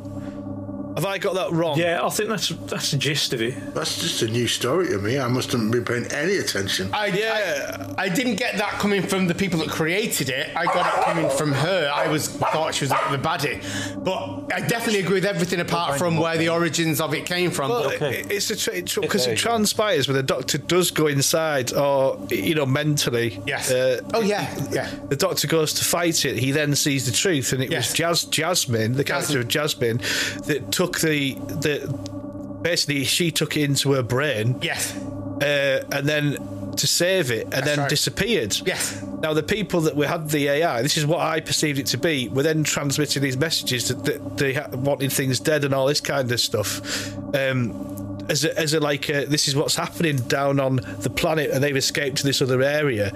Have 0.94 1.04
I 1.06 1.18
got 1.18 1.34
that 1.34 1.50
wrong? 1.52 1.78
Yeah, 1.78 2.04
I 2.04 2.08
think 2.10 2.28
that's 2.28 2.48
that's 2.48 2.90
the 2.92 2.96
gist 2.96 3.32
of 3.32 3.42
it. 3.42 3.74
That's 3.74 4.00
just 4.00 4.22
a 4.22 4.28
new 4.28 4.46
story 4.46 4.88
to 4.88 4.98
me. 4.98 5.18
I 5.18 5.26
must 5.28 5.50
have 5.52 5.70
been 5.70 5.84
paying 5.84 6.06
any 6.12 6.36
attention. 6.36 6.90
I, 6.92 7.06
Yeah. 7.06 7.94
I, 7.98 8.04
I 8.04 8.08
didn't 8.08 8.36
get 8.36 8.56
that 8.58 8.72
coming 8.78 9.02
from 9.02 9.26
the 9.26 9.34
people 9.34 9.58
that 9.60 9.70
created 9.70 10.28
it. 10.28 10.56
I 10.56 10.66
got 10.66 10.86
it 10.86 11.04
coming 11.04 11.28
from 11.30 11.52
her. 11.52 11.90
I 11.92 12.06
was 12.08 12.28
thought 12.28 12.74
she 12.74 12.84
was 12.84 12.90
the 12.90 13.18
baddie, 13.18 13.60
but 14.04 14.52
I 14.54 14.60
definitely 14.66 15.00
agree 15.00 15.14
with 15.16 15.24
everything 15.24 15.60
apart 15.60 15.98
from 15.98 16.16
where 16.16 16.36
the 16.36 16.48
origins 16.50 17.00
of 17.00 17.12
it 17.14 17.26
came 17.26 17.50
from. 17.50 17.70
Well, 17.70 17.92
but 17.98 18.12
it- 18.12 18.30
it's 18.30 18.50
a 18.50 18.54
because 18.54 18.68
it, 18.94 19.08
'cause 19.10 19.24
there 19.24 19.34
it 19.34 19.38
transpires 19.38 20.06
when 20.06 20.16
the 20.16 20.22
doctor 20.22 20.58
does 20.58 20.90
go 20.90 21.06
inside, 21.08 21.72
or 21.72 22.18
you 22.30 22.54
know, 22.54 22.66
mentally. 22.66 23.40
Yes. 23.46 23.70
Uh, 23.70 24.00
Oh, 24.12 24.20
yeah, 24.20 24.48
yeah. 24.70 24.90
The 25.08 25.16
doctor 25.16 25.46
goes 25.48 25.72
to 25.74 25.84
fight 25.84 26.24
it. 26.24 26.36
He 26.38 26.50
then 26.52 26.74
sees 26.76 27.06
the 27.06 27.12
truth, 27.12 27.52
and 27.52 27.62
it 27.62 27.70
Yes. 27.70 27.88
was 27.90 27.96
Jas- 27.98 28.24
Jasmine, 28.24 28.92
the 28.92 29.02
character 29.04 29.40
of 29.40 29.48
Jasmine, 29.48 30.00
that 30.46 30.70
took 30.70 30.83
the 30.92 31.34
the. 31.34 32.14
Basically, 32.62 33.04
she 33.04 33.30
took 33.30 33.58
it 33.58 33.64
into 33.64 33.92
her 33.92 34.02
brain, 34.02 34.58
yes, 34.62 34.96
uh, 34.96 35.84
and 35.92 36.08
then 36.08 36.38
to 36.76 36.86
save 36.86 37.30
it, 37.30 37.44
and 37.52 37.64
then 37.66 37.78
right. 37.78 37.90
disappeared. 37.90 38.56
Yes. 38.64 39.02
Now 39.20 39.32
the 39.34 39.42
people 39.42 39.82
that 39.82 39.96
we 39.96 40.06
had 40.06 40.28
the 40.30 40.48
AI, 40.48 40.82
this 40.82 40.96
is 40.96 41.06
what 41.06 41.20
I 41.20 41.40
perceived 41.40 41.78
it 41.78 41.86
to 41.86 41.98
be, 41.98 42.28
were 42.28 42.42
then 42.42 42.64
transmitting 42.64 43.22
these 43.22 43.36
messages 43.36 43.88
that, 43.88 44.04
that 44.04 44.36
they 44.38 44.54
ha- 44.54 44.68
wanted 44.72 45.12
things 45.12 45.40
dead 45.40 45.64
and 45.64 45.74
all 45.74 45.86
this 45.86 46.00
kind 46.00 46.30
of 46.30 46.40
stuff. 46.40 47.14
Um, 47.34 48.18
as 48.28 48.44
a, 48.44 48.58
as 48.58 48.74
a 48.74 48.80
like, 48.80 49.08
a, 49.08 49.26
this 49.26 49.48
is 49.48 49.54
what's 49.54 49.76
happening 49.76 50.16
down 50.16 50.60
on 50.60 50.76
the 51.00 51.10
planet, 51.10 51.50
and 51.50 51.62
they've 51.62 51.76
escaped 51.76 52.18
to 52.18 52.24
this 52.24 52.40
other 52.40 52.62
area, 52.62 53.12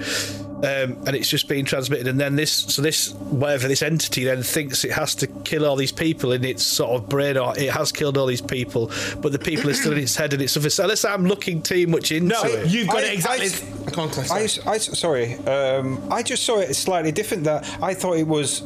um, 0.59 0.97
and 1.07 1.11
it's 1.11 1.29
just 1.29 1.49
being 1.49 1.65
transmitted. 1.65 2.07
And 2.09 2.19
then 2.19 2.37
this, 2.37 2.51
so 2.53 2.83
this 2.83 3.13
whatever 3.15 3.69
this 3.69 3.83
entity 3.83 4.25
then 4.25 4.43
thinks 4.43 4.85
it 4.85 4.93
has 4.93 5.15
to 5.17 5.27
kill 5.27 5.65
all 5.65 5.77
these 5.77 5.93
people 5.93 6.33
in 6.33 6.45
its 6.45 6.63
sort 6.65 6.91
of 7.01 7.09
brain, 7.09 7.37
or 7.37 7.57
it 7.59 7.71
has 7.71 7.93
killed 7.93 8.19
all 8.19 8.27
these 8.27 8.41
people, 8.41 8.91
but 9.21 9.33
the 9.33 9.39
people 9.39 9.71
are 9.71 9.75
still 9.75 9.93
in 9.93 9.99
its 9.99 10.17
head 10.17 10.33
and 10.33 10.43
it's 10.43 10.53
something. 10.53 10.71
So 10.71 10.85
unless 10.85 11.05
I'm 11.05 11.27
looking 11.27 11.63
too 11.63 11.87
much 11.87 12.11
into 12.13 12.35
no, 12.35 12.43
it, 12.45 12.69
you've 12.69 12.89
got 12.89 13.05
I- 13.05 13.07
it 13.09 13.15
exactly. 13.15 13.47
I- 13.49 13.91
Come 13.91 14.05
on, 14.05 14.11
Cliff, 14.11 14.31
I, 14.31 14.47
sorry. 14.47 14.75
I 14.75 14.79
sorry. 14.79 15.35
Um, 15.47 16.13
I 16.13 16.23
just 16.23 16.45
saw 16.45 16.59
it 16.59 16.75
slightly 16.75 17.11
different. 17.11 17.45
That 17.45 17.65
I 17.83 17.95
thought 17.95 18.19
it 18.19 18.27
was 18.27 18.63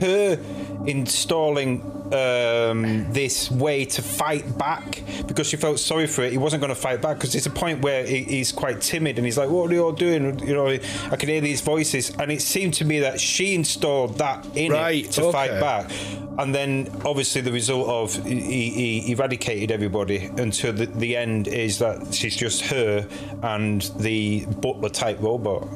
her 0.00 0.38
installing 0.86 1.80
um, 2.12 3.12
this 3.12 3.50
way 3.50 3.84
to 3.84 4.02
fight 4.02 4.56
back 4.58 5.02
because 5.26 5.48
she 5.48 5.56
felt 5.56 5.78
sorry 5.78 6.06
for 6.06 6.22
it. 6.22 6.32
He 6.32 6.38
wasn't 6.38 6.60
going 6.60 6.74
to 6.74 6.80
fight 6.80 7.02
back 7.02 7.16
because 7.16 7.32
there's 7.32 7.46
a 7.46 7.50
point 7.50 7.82
where 7.82 8.06
he, 8.06 8.22
he's 8.22 8.52
quite 8.52 8.80
timid 8.80 9.18
and 9.18 9.24
he's 9.24 9.38
like, 9.38 9.50
"What 9.50 9.70
are 9.70 9.74
you 9.74 9.84
all 9.84 9.92
doing?" 9.92 10.38
You 10.40 10.54
know, 10.54 10.66
I 10.66 11.16
can 11.16 11.28
hear 11.28 11.40
these 11.40 11.60
voices, 11.60 12.14
and 12.18 12.30
it 12.30 12.42
seemed 12.42 12.74
to 12.74 12.84
me 12.84 13.00
that 13.00 13.20
she 13.20 13.54
installed 13.54 14.18
that 14.18 14.46
in 14.56 14.72
Right, 14.72 15.04
it 15.04 15.12
to 15.12 15.24
okay. 15.24 15.32
fight 15.32 15.60
back. 15.60 15.90
And 16.38 16.54
then, 16.54 16.90
obviously, 17.04 17.40
the 17.40 17.52
result 17.52 17.88
of 17.88 18.26
he, 18.26 18.70
he 19.00 19.12
eradicated 19.12 19.70
everybody 19.70 20.30
until 20.36 20.72
the, 20.72 20.84
the 20.86 21.16
end 21.16 21.48
is 21.48 21.78
that 21.78 22.12
she's 22.12 22.36
just 22.36 22.62
her 22.66 23.08
and 23.42 23.80
the 23.98 24.44
butler 24.46 24.90
type 24.90 25.18
robot. 25.20 25.66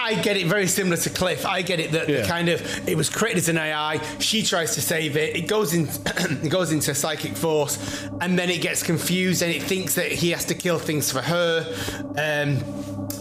I 0.00 0.14
get 0.14 0.36
it 0.36 0.46
very 0.46 0.66
similar 0.66 0.96
to 0.96 1.10
Cliff. 1.10 1.44
I 1.44 1.62
get 1.62 1.78
it 1.78 1.92
that 1.92 2.06
the 2.06 2.24
kind 2.26 2.48
of 2.48 2.88
it 2.88 2.96
was 2.96 3.10
created 3.10 3.38
as 3.38 3.48
an 3.48 3.58
AI. 3.58 4.00
She 4.18 4.42
tries 4.42 4.74
to 4.74 4.80
save 4.80 5.16
it. 5.16 5.36
It 5.36 5.46
goes 5.46 5.74
in, 5.74 5.88
it 6.42 6.48
goes 6.48 6.72
into 6.72 6.94
psychic 6.94 7.36
force, 7.36 8.08
and 8.20 8.38
then 8.38 8.50
it 8.50 8.62
gets 8.62 8.82
confused 8.82 9.42
and 9.42 9.52
it 9.52 9.62
thinks 9.62 9.94
that 9.94 10.10
he 10.10 10.30
has 10.30 10.44
to 10.46 10.54
kill 10.54 10.78
things 10.78 11.12
for 11.12 11.20
her. 11.20 11.66
Um, 12.10 12.64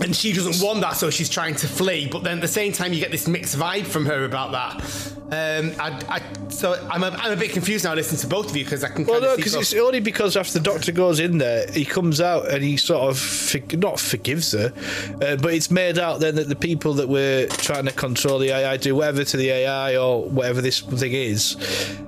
and 0.02 0.16
she 0.16 0.32
doesn't 0.32 0.66
want 0.66 0.82
that, 0.82 0.96
so 0.96 1.10
she's 1.10 1.30
trying 1.30 1.56
to 1.56 1.68
flee. 1.68 2.08
But 2.08 2.24
then 2.24 2.38
at 2.38 2.42
the 2.42 2.48
same 2.48 2.72
time, 2.72 2.94
you 2.94 3.00
get 3.00 3.12
this 3.12 3.28
mixed 3.28 3.58
vibe 3.58 3.86
from 3.86 4.06
her 4.06 4.24
about 4.24 4.52
that. 4.54 5.14
Um, 5.32 5.74
I, 5.80 6.02
I, 6.08 6.22
so 6.60 6.74
I'm 6.92 7.04
a, 7.04 7.08
I'm 7.08 7.32
a 7.32 7.38
bit 7.38 7.52
confused 7.52 7.86
now 7.86 7.94
listening 7.94 8.20
to 8.20 8.28
both 8.28 8.50
of 8.50 8.58
you 8.58 8.66
because 8.66 8.84
I 8.84 8.90
can. 8.90 9.06
Well, 9.06 9.22
no, 9.22 9.38
because 9.38 9.56
it's 9.56 9.74
only 9.74 10.02
because 10.02 10.36
after 10.36 10.60
the 10.60 10.64
doctor 10.64 10.92
goes 10.92 11.22
in 11.22 11.38
there, 11.38 11.72
he 11.72 11.86
comes 11.86 12.20
out 12.20 12.52
and 12.52 12.62
he 12.62 12.76
sort 12.76 13.10
of 13.10 13.18
for, 13.18 13.60
not 13.78 13.98
forgives 13.98 14.52
her, 14.52 14.74
uh, 15.22 15.38
but 15.38 15.54
it's 15.54 15.72
made 15.72 15.98
out 15.98 16.20
then 16.20 16.36
that 16.36 16.50
the 16.50 16.58
people 16.58 16.96
that 16.96 17.08
were 17.08 17.48
trying 17.48 17.86
to 17.86 17.94
control 17.94 18.40
the 18.40 18.50
AI 18.50 18.76
do 18.76 18.94
whatever 18.94 19.24
to 19.24 19.38
the 19.38 19.50
AI 19.50 19.96
or 19.96 20.26
whatever 20.26 20.60
this 20.60 20.82
thing 20.82 21.14
is. 21.14 21.56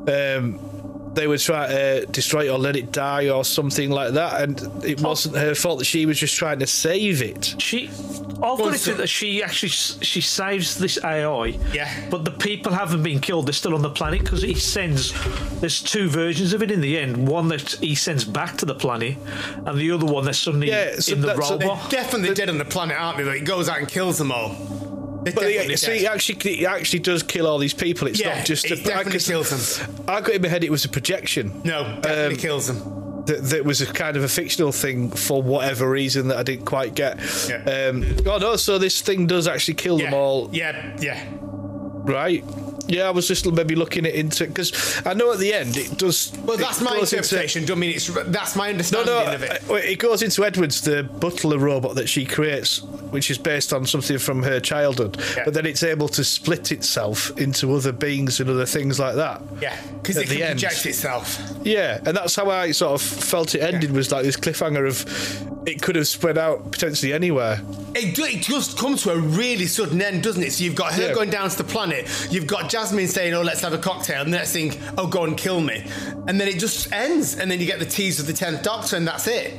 Um, 0.01 0.60
they 1.13 1.27
were 1.27 1.38
trying 1.38 1.70
to 1.70 2.06
destroy 2.08 2.46
it 2.46 2.50
or 2.50 2.58
let 2.58 2.75
it 2.75 2.91
die 2.91 3.30
or 3.30 3.44
something 3.44 3.89
like 3.89 4.13
that, 4.13 4.41
and 4.41 4.86
it 4.86 5.03
oh. 5.03 5.10
wasn't 5.10 5.36
her 5.36 5.56
fault 5.56 5.80
that 5.80 5.86
she 5.86 6.06
was 6.06 6.20
just 6.20 6.36
trying 6.36 6.60
to 6.60 6.68
save 6.68 7.22
it. 7.22 7.56
She, 7.60 7.89
I've 8.41 8.58
got 8.58 8.74
it 8.74 8.80
to 8.80 8.94
that 8.96 9.08
she 9.08 9.44
actually 9.44 9.70
she 9.70 10.22
saves 10.22 10.77
this 10.77 11.03
AI. 11.03 11.58
Yeah. 11.74 12.10
But 12.10 12.25
the 12.25 12.32
people 12.32 12.72
haven't 12.72 13.03
been 13.03 13.20
killed; 13.20 13.48
they're 13.48 13.53
still 13.53 13.75
on 13.75 13.82
the 13.82 13.89
planet 13.89 14.22
because 14.22 14.41
he 14.41 14.56
sends. 14.56 15.13
There's 15.60 15.82
two 15.82 16.10
versions 16.10 16.53
of 16.53 16.63
it 16.63 16.72
in 16.72 16.82
the 16.82 16.98
end. 16.98 17.27
One 17.27 17.50
that 17.50 17.72
he 17.74 17.96
sends 17.96 18.24
back 18.24 18.58
to 18.58 18.65
the 18.65 18.75
planet, 18.75 19.18
and 19.65 19.77
the 19.77 19.91
other 19.91 20.06
one 20.06 20.25
that's 20.25 20.39
suddenly 20.39 20.70
Yeah, 20.70 20.96
so 21.00 21.13
in 21.13 21.22
the 21.22 21.27
that's- 21.27 21.48
so 21.48 21.58
they're 21.58 21.68
robot. 21.68 21.89
definitely 21.89 22.34
dead 22.34 22.50
on 22.50 22.58
the 22.58 22.65
planet, 22.65 22.98
aren't 23.00 23.18
they? 23.18 23.24
Like, 23.24 23.39
he 23.39 23.46
goes 23.46 23.68
out 23.68 23.80
and 23.80 23.88
kills 23.88 24.18
them 24.18 24.32
all. 24.32 24.56
They're 25.24 25.34
But 25.34 25.44
it, 25.46 25.80
so 25.80 25.92
he 25.92 26.08
actually, 26.08 26.56
he 26.56 26.66
actually 26.66 27.00
does 27.00 27.22
kill 27.24 27.46
all 27.48 27.58
these 27.60 27.74
people. 27.74 28.08
It's 28.08 28.20
Yeah, 28.20 28.38
not 28.38 28.46
just 28.46 28.66
it 28.66 28.72
a 28.72 28.75
definitely 28.78 29.04
because 29.06 29.28
kills 29.28 29.78
them. 29.78 29.96
I 30.08 30.22
got 30.22 30.32
in 30.32 30.42
my 30.42 30.48
head 30.48 30.63
it 30.63 30.72
was 30.72 30.84
a 30.86 30.90
projection. 30.90 31.62
No, 31.63 31.84
definitely 32.01 32.36
Um, 32.36 32.42
kills 32.42 32.68
them. 32.68 33.24
that, 33.28 33.44
that 33.44 33.66
was 33.66 33.82
a 33.82 33.86
kind 33.86 34.18
of 34.18 34.24
a 34.24 34.28
fictional 34.28 34.72
thing 34.72 35.12
for 35.12 35.42
whatever 35.44 35.88
reason 35.90 36.28
that 36.30 36.38
I 36.38 36.44
didn't 36.44 36.66
quite 36.66 36.96
get. 36.96 37.20
Yeah. 37.48 37.90
Um, 37.90 38.04
oh 38.25 38.38
no, 38.40 38.56
so 38.56 38.78
this 38.80 39.01
thing 39.01 39.28
does 39.28 39.48
actually 39.48 39.75
kill 39.75 39.98
them 39.98 40.12
Yeah, 40.12 40.18
all, 40.18 40.50
yeah, 40.51 40.98
yeah. 41.00 41.24
right? 42.04 42.44
Yeah, 42.91 43.07
I 43.07 43.12
was 43.12 43.27
just 43.27 43.50
maybe 43.50 43.75
looking 43.75 44.05
it 44.05 44.15
into 44.15 44.45
because 44.45 45.01
I 45.05 45.13
know 45.13 45.31
at 45.31 45.39
the 45.39 45.53
end 45.53 45.77
it 45.77 45.98
does. 45.98 46.33
Well, 46.43 46.57
that's 46.57 46.81
my 46.81 46.91
goes 46.98 47.13
into- 47.13 47.24
interpretation. 47.24 47.65
Don't 47.65 47.79
mean 47.79 47.91
it's 47.95 48.07
that's 48.07 48.55
my 48.55 48.69
understanding 48.69 49.13
no, 49.13 49.33
of 49.33 49.43
it. 49.43 49.62
it 49.69 50.00
goes 50.00 50.21
into 50.21 50.43
Edwards, 50.43 50.81
the 50.81 51.03
butler 51.03 51.57
robot 51.57 51.95
that 51.95 52.10
she 52.10 52.25
creates, 52.25 52.81
which 52.81 53.31
is 53.31 53.38
based 53.38 53.71
on 53.71 53.86
something 53.86 54.17
from 54.17 54.43
her 54.43 54.60
childhood. 54.60 55.17
Yeah. 55.38 55.45
But 55.45 55.53
then 55.53 55.65
it's 55.65 55.83
able 55.83 56.10
to 56.10 56.24
split 56.24 56.71
itself 56.71 57.31
into 57.39 57.74
other 57.74 57.93
beings 57.93 58.39
and 58.41 58.50
other 58.50 58.65
things 58.65 59.00
like 59.00 59.15
that. 59.15 59.41
Yeah, 59.62 59.79
because 60.01 60.17
it 60.17 60.27
can 60.27 60.41
end. 60.41 60.60
project 60.60 60.86
itself. 60.86 61.39
Yeah, 61.63 62.01
and 62.05 62.17
that's 62.17 62.36
how 62.36 62.50
I 62.50 62.71
sort 62.71 63.01
of 63.01 63.01
felt 63.01 63.55
it 63.55 63.62
ended 63.62 63.91
was 63.91 64.12
like 64.12 64.24
this 64.24 64.36
cliffhanger 64.36 64.88
of 64.88 65.61
it 65.65 65.82
could 65.82 65.96
have 65.96 66.08
spread 66.08 66.38
out 66.38 66.72
potentially 66.72 67.13
anywhere. 67.13 67.62
It, 67.94 68.15
do, 68.15 68.24
it 68.24 68.41
just 68.41 68.77
comes 68.77 69.03
to 69.03 69.12
a 69.12 69.18
really 69.18 69.65
sudden 69.68 70.01
end, 70.01 70.24
doesn't 70.24 70.41
it? 70.41 70.51
So 70.53 70.63
you've 70.63 70.75
got 70.75 70.94
her 70.94 71.10
Yeah. 71.10 71.13
going 71.13 71.30
down 71.30 71.50
to 71.50 71.58
the 71.58 71.63
planet, 71.63 72.08
you've 72.32 72.48
got 72.48 72.70
Jasmine 72.70 73.08
saying, 73.08 73.34
"Oh, 73.34 73.41
let's 73.41 73.62
have 73.62 73.74
a 73.74 73.77
cocktail," 73.77 74.22
and 74.22 74.34
the 74.34 74.38
next 74.38 74.53
thing, 74.53 74.74
"Oh, 74.98 75.08
go 75.08 75.24
and 75.24 75.38
kill 75.38 75.62
me," 75.62 75.84
and 76.27 76.39
then 76.39 76.48
it 76.48 76.58
just 76.60 76.91
ends, 76.91 77.36
and 77.36 77.50
then 77.51 77.60
you 77.60 77.65
get 77.65 77.80
the 77.80 77.86
tease 77.86 78.20
of 78.20 78.27
the 78.27 78.34
tenth 78.34 78.63
Doctor, 78.63 78.96
and 78.96 79.08
that's 79.08 79.27
it. 79.27 79.53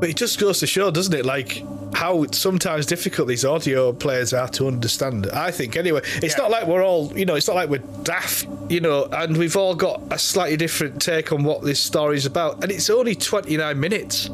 But 0.00 0.08
it 0.08 0.16
just 0.16 0.38
goes 0.40 0.58
to 0.60 0.66
show, 0.66 0.90
doesn't 0.90 1.12
it, 1.14 1.24
like 1.26 1.62
how 1.92 2.24
sometimes 2.30 2.86
difficult 2.86 3.26
these 3.28 3.44
audio 3.44 3.92
players 3.92 4.32
are 4.32 4.46
to 4.48 4.66
understand. 4.68 5.28
I 5.32 5.50
think 5.50 5.76
anyway. 5.76 6.00
It's 6.22 6.34
Yeah. 6.36 6.42
not 6.44 6.50
like 6.52 6.66
we're 6.68 6.84
all, 6.84 7.12
you 7.16 7.26
know, 7.26 7.34
it's 7.34 7.48
not 7.48 7.56
like 7.56 7.68
we're 7.68 7.82
daft, 8.04 8.46
you 8.68 8.80
know, 8.80 9.08
and 9.12 9.36
we've 9.36 9.56
all 9.56 9.74
got 9.74 10.00
a 10.10 10.18
slightly 10.18 10.56
different 10.56 11.02
take 11.02 11.32
on 11.32 11.42
what 11.42 11.62
this 11.62 11.80
story's 11.80 12.26
about, 12.26 12.62
and 12.62 12.70
it's 12.72 12.88
only 12.88 13.14
twenty 13.14 13.56
nine 13.56 13.78
minutes. 13.80 14.30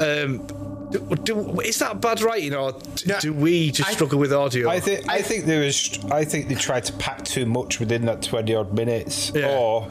Um, 0.00 0.46
do, 0.90 0.98
do, 1.22 1.60
is 1.60 1.78
that 1.78 2.00
bad 2.00 2.20
writing, 2.22 2.54
or 2.54 2.72
d- 2.72 3.04
No, 3.06 3.18
do 3.20 3.32
we 3.32 3.70
just 3.70 3.88
I- 3.90 3.92
struggle 3.92 4.18
with 4.18 4.32
audio? 4.32 4.68
I 4.68 4.80
think 4.80 5.08
I 5.08 5.22
think 5.22 5.44
there 5.44 5.60
was 5.60 5.98
I 6.10 6.24
think 6.24 6.48
they 6.48 6.54
tried 6.56 6.84
to 6.86 6.92
pack 6.94 7.24
too 7.24 7.46
much 7.46 7.78
within 7.78 8.06
that 8.06 8.22
twenty 8.22 8.54
odd 8.54 8.72
minutes, 8.74 9.30
Yeah. 9.34 9.56
or 9.56 9.88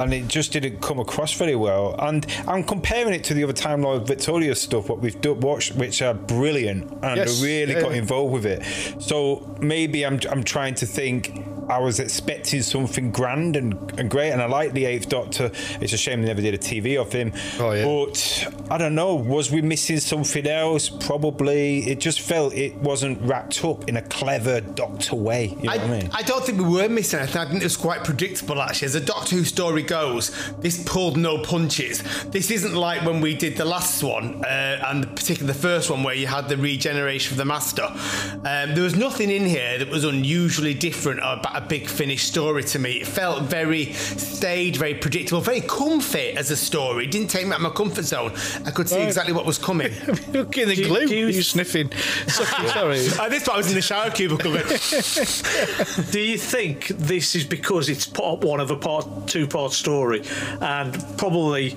and 0.00 0.14
it 0.14 0.28
just 0.28 0.52
didn't 0.52 0.80
come 0.80 1.00
across 1.00 1.32
very 1.34 1.56
well. 1.56 1.96
And 1.98 2.24
I'm 2.46 2.62
comparing 2.62 3.12
it 3.12 3.24
to 3.24 3.34
the 3.34 3.42
other 3.42 3.52
Time 3.52 3.82
Lord 3.82 4.06
Victorious 4.06 4.62
stuff, 4.62 4.88
what 4.88 5.00
we've 5.00 5.20
done, 5.20 5.40
watched, 5.40 5.74
which 5.74 6.00
are 6.02 6.14
brilliant 6.14 6.88
and 7.02 7.16
Yes, 7.16 7.42
really 7.42 7.72
yeah. 7.74 7.80
got 7.80 7.92
involved 7.92 8.32
with 8.32 8.46
it. 8.46 8.62
So 9.02 9.56
maybe 9.60 10.06
I'm 10.06 10.20
I'm 10.30 10.44
trying 10.44 10.74
to 10.76 10.86
think. 10.86 11.44
I 11.68 11.78
was 11.78 12.00
expecting 12.00 12.62
something 12.62 13.10
grand 13.10 13.56
and, 13.56 13.74
and 13.98 14.10
great, 14.10 14.30
and 14.30 14.40
I 14.40 14.46
like 14.46 14.72
the 14.72 14.86
Eighth 14.86 15.08
Doctor. 15.08 15.50
It's 15.80 15.92
a 15.92 15.98
shame 15.98 16.22
they 16.22 16.28
never 16.28 16.40
did 16.40 16.54
a 16.54 16.58
TV 16.58 17.00
of 17.00 17.12
him. 17.12 17.32
Oh, 17.60 17.72
yeah. 17.72 17.84
But 17.84 18.70
I 18.70 18.78
don't 18.78 18.94
know. 18.94 19.14
Was 19.14 19.50
we 19.50 19.60
missing 19.60 20.00
something 20.00 20.46
else? 20.46 20.88
Probably. 20.88 21.80
It 21.90 22.00
just 22.00 22.20
felt 22.20 22.54
it 22.54 22.74
wasn't 22.76 23.20
wrapped 23.22 23.64
up 23.64 23.88
in 23.88 23.96
a 23.96 24.02
clever 24.02 24.60
Doctor 24.60 25.16
way. 25.16 25.56
You 25.60 25.64
know 25.64 25.72
I, 25.72 25.76
what 25.76 25.86
I 25.86 26.00
mean? 26.00 26.10
I 26.12 26.22
don't 26.22 26.44
think 26.44 26.58
we 26.58 26.64
were 26.64 26.88
missing 26.88 27.20
anything. 27.20 27.42
I 27.42 27.44
think 27.46 27.60
it 27.60 27.64
was 27.64 27.76
quite 27.76 28.02
predictable, 28.02 28.62
actually. 28.62 28.86
As 28.86 28.94
a 28.94 29.00
Doctor 29.00 29.36
Who 29.36 29.44
story 29.44 29.82
goes, 29.82 30.30
this 30.58 30.82
pulled 30.84 31.16
no 31.16 31.42
punches. 31.42 32.02
This 32.24 32.50
isn't 32.50 32.74
like 32.74 33.04
when 33.04 33.20
we 33.20 33.34
did 33.34 33.56
the 33.56 33.64
last 33.64 34.02
one, 34.02 34.44
uh, 34.44 34.82
and 34.86 35.08
particularly 35.14 35.52
the 35.52 35.58
first 35.58 35.90
one 35.90 36.02
where 36.02 36.14
you 36.14 36.26
had 36.26 36.48
the 36.48 36.56
regeneration 36.56 37.34
of 37.34 37.38
the 37.38 37.44
Master. 37.44 37.84
Um, 37.84 38.74
there 38.74 38.82
was 38.82 38.96
nothing 38.96 39.30
in 39.30 39.44
here 39.44 39.78
that 39.78 39.88
was 39.88 40.04
unusually 40.04 40.74
different 40.74 41.20
about 41.20 41.57
a 41.58 41.60
big 41.66 41.88
finish 41.88 42.24
story 42.24 42.62
to 42.62 42.78
me. 42.78 42.92
It 43.00 43.06
felt 43.06 43.42
very 43.44 43.92
staged, 43.92 44.76
very 44.78 44.94
predictable, 44.94 45.40
very 45.40 45.60
comfy 45.60 46.30
as 46.36 46.50
a 46.50 46.56
story. 46.56 47.04
It 47.06 47.10
didn't 47.10 47.28
take 47.30 47.44
me 47.46 47.50
out 47.52 47.56
of 47.56 47.62
my 47.62 47.70
comfort 47.70 48.04
zone. 48.04 48.32
I 48.64 48.70
could 48.70 48.88
see 48.88 48.96
Right. 48.96 49.06
exactly 49.08 49.32
what 49.32 49.44
was 49.44 49.58
coming. 49.58 49.92
Look 50.32 50.56
in 50.56 50.68
the 50.68 50.74
Do 50.76 50.82
you- 50.82 50.86
glue. 50.88 51.06
do 51.08 51.16
you- 51.16 51.26
Are 51.26 51.30
you 51.30 51.42
sniffing? 51.42 51.90
Sorry. 52.28 52.98
At 53.20 53.30
this 53.30 53.42
point, 53.44 53.48
I 53.54 53.56
was 53.56 53.68
in 53.68 53.74
the 53.74 53.82
shower 53.82 54.10
cubicle. 54.10 54.52
going, 54.52 54.66
Do 56.12 56.20
you 56.20 56.38
think 56.38 56.88
this 56.88 57.34
is 57.34 57.44
because 57.44 57.88
it's 57.88 58.06
part 58.06 58.40
one 58.40 58.60
of 58.60 58.70
a 58.70 58.76
part 58.76 59.26
two 59.26 59.46
part 59.46 59.72
story, 59.72 60.22
and 60.60 60.94
probably 61.18 61.76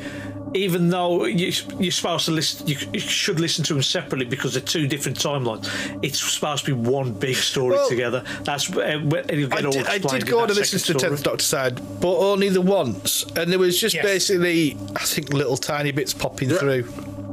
even 0.54 0.90
though 0.90 1.26
you, 1.26 1.52
you're 1.80 1.92
supposed 1.92 2.26
to 2.26 2.32
listen, 2.32 2.68
you, 2.68 2.78
you 2.94 3.00
should 3.00 3.40
listen 3.40 3.64
to 3.66 3.74
them 3.74 3.84
separately 3.84 4.26
because 4.26 4.54
they're 4.54 4.62
two 4.62 4.88
different 4.88 5.18
timelines. 5.18 5.68
It's 6.04 6.20
supposed 6.20 6.66
to 6.66 6.76
be 6.76 6.90
one 6.90 7.14
big 7.14 7.36
story 7.36 7.76
Well, 7.76 7.90
together. 7.90 8.24
That's 8.44 8.70
uh, 8.70 9.00
when- 9.04 9.26
it'll 9.30 9.48
get 9.50 9.60
I 9.60 9.66
all 9.66 9.72
did, 9.72 9.88
I 9.88 9.98
did 9.98 10.26
go 10.28 10.40
on 10.40 10.48
that 10.48 10.52
and 10.52 10.58
listen 10.60 10.80
to 10.80 10.86
second 10.86 10.94
the 10.94 11.00
story. 11.00 11.10
Tenth 11.12 11.24
Doctor 11.24 11.46
side, 11.46 12.02
but 12.02 12.16
only 12.18 12.50
the 12.50 12.62
once, 12.62 13.24
and 13.36 13.52
there 13.52 13.60
was 13.60 13.80
just 13.80 13.96
Yes. 13.96 14.04
basically, 14.06 14.78
I 14.96 15.04
think, 15.04 15.34
little 15.34 15.58
tiny 15.58 15.92
bits 15.92 16.14
popping 16.14 16.50
through. 16.50 16.84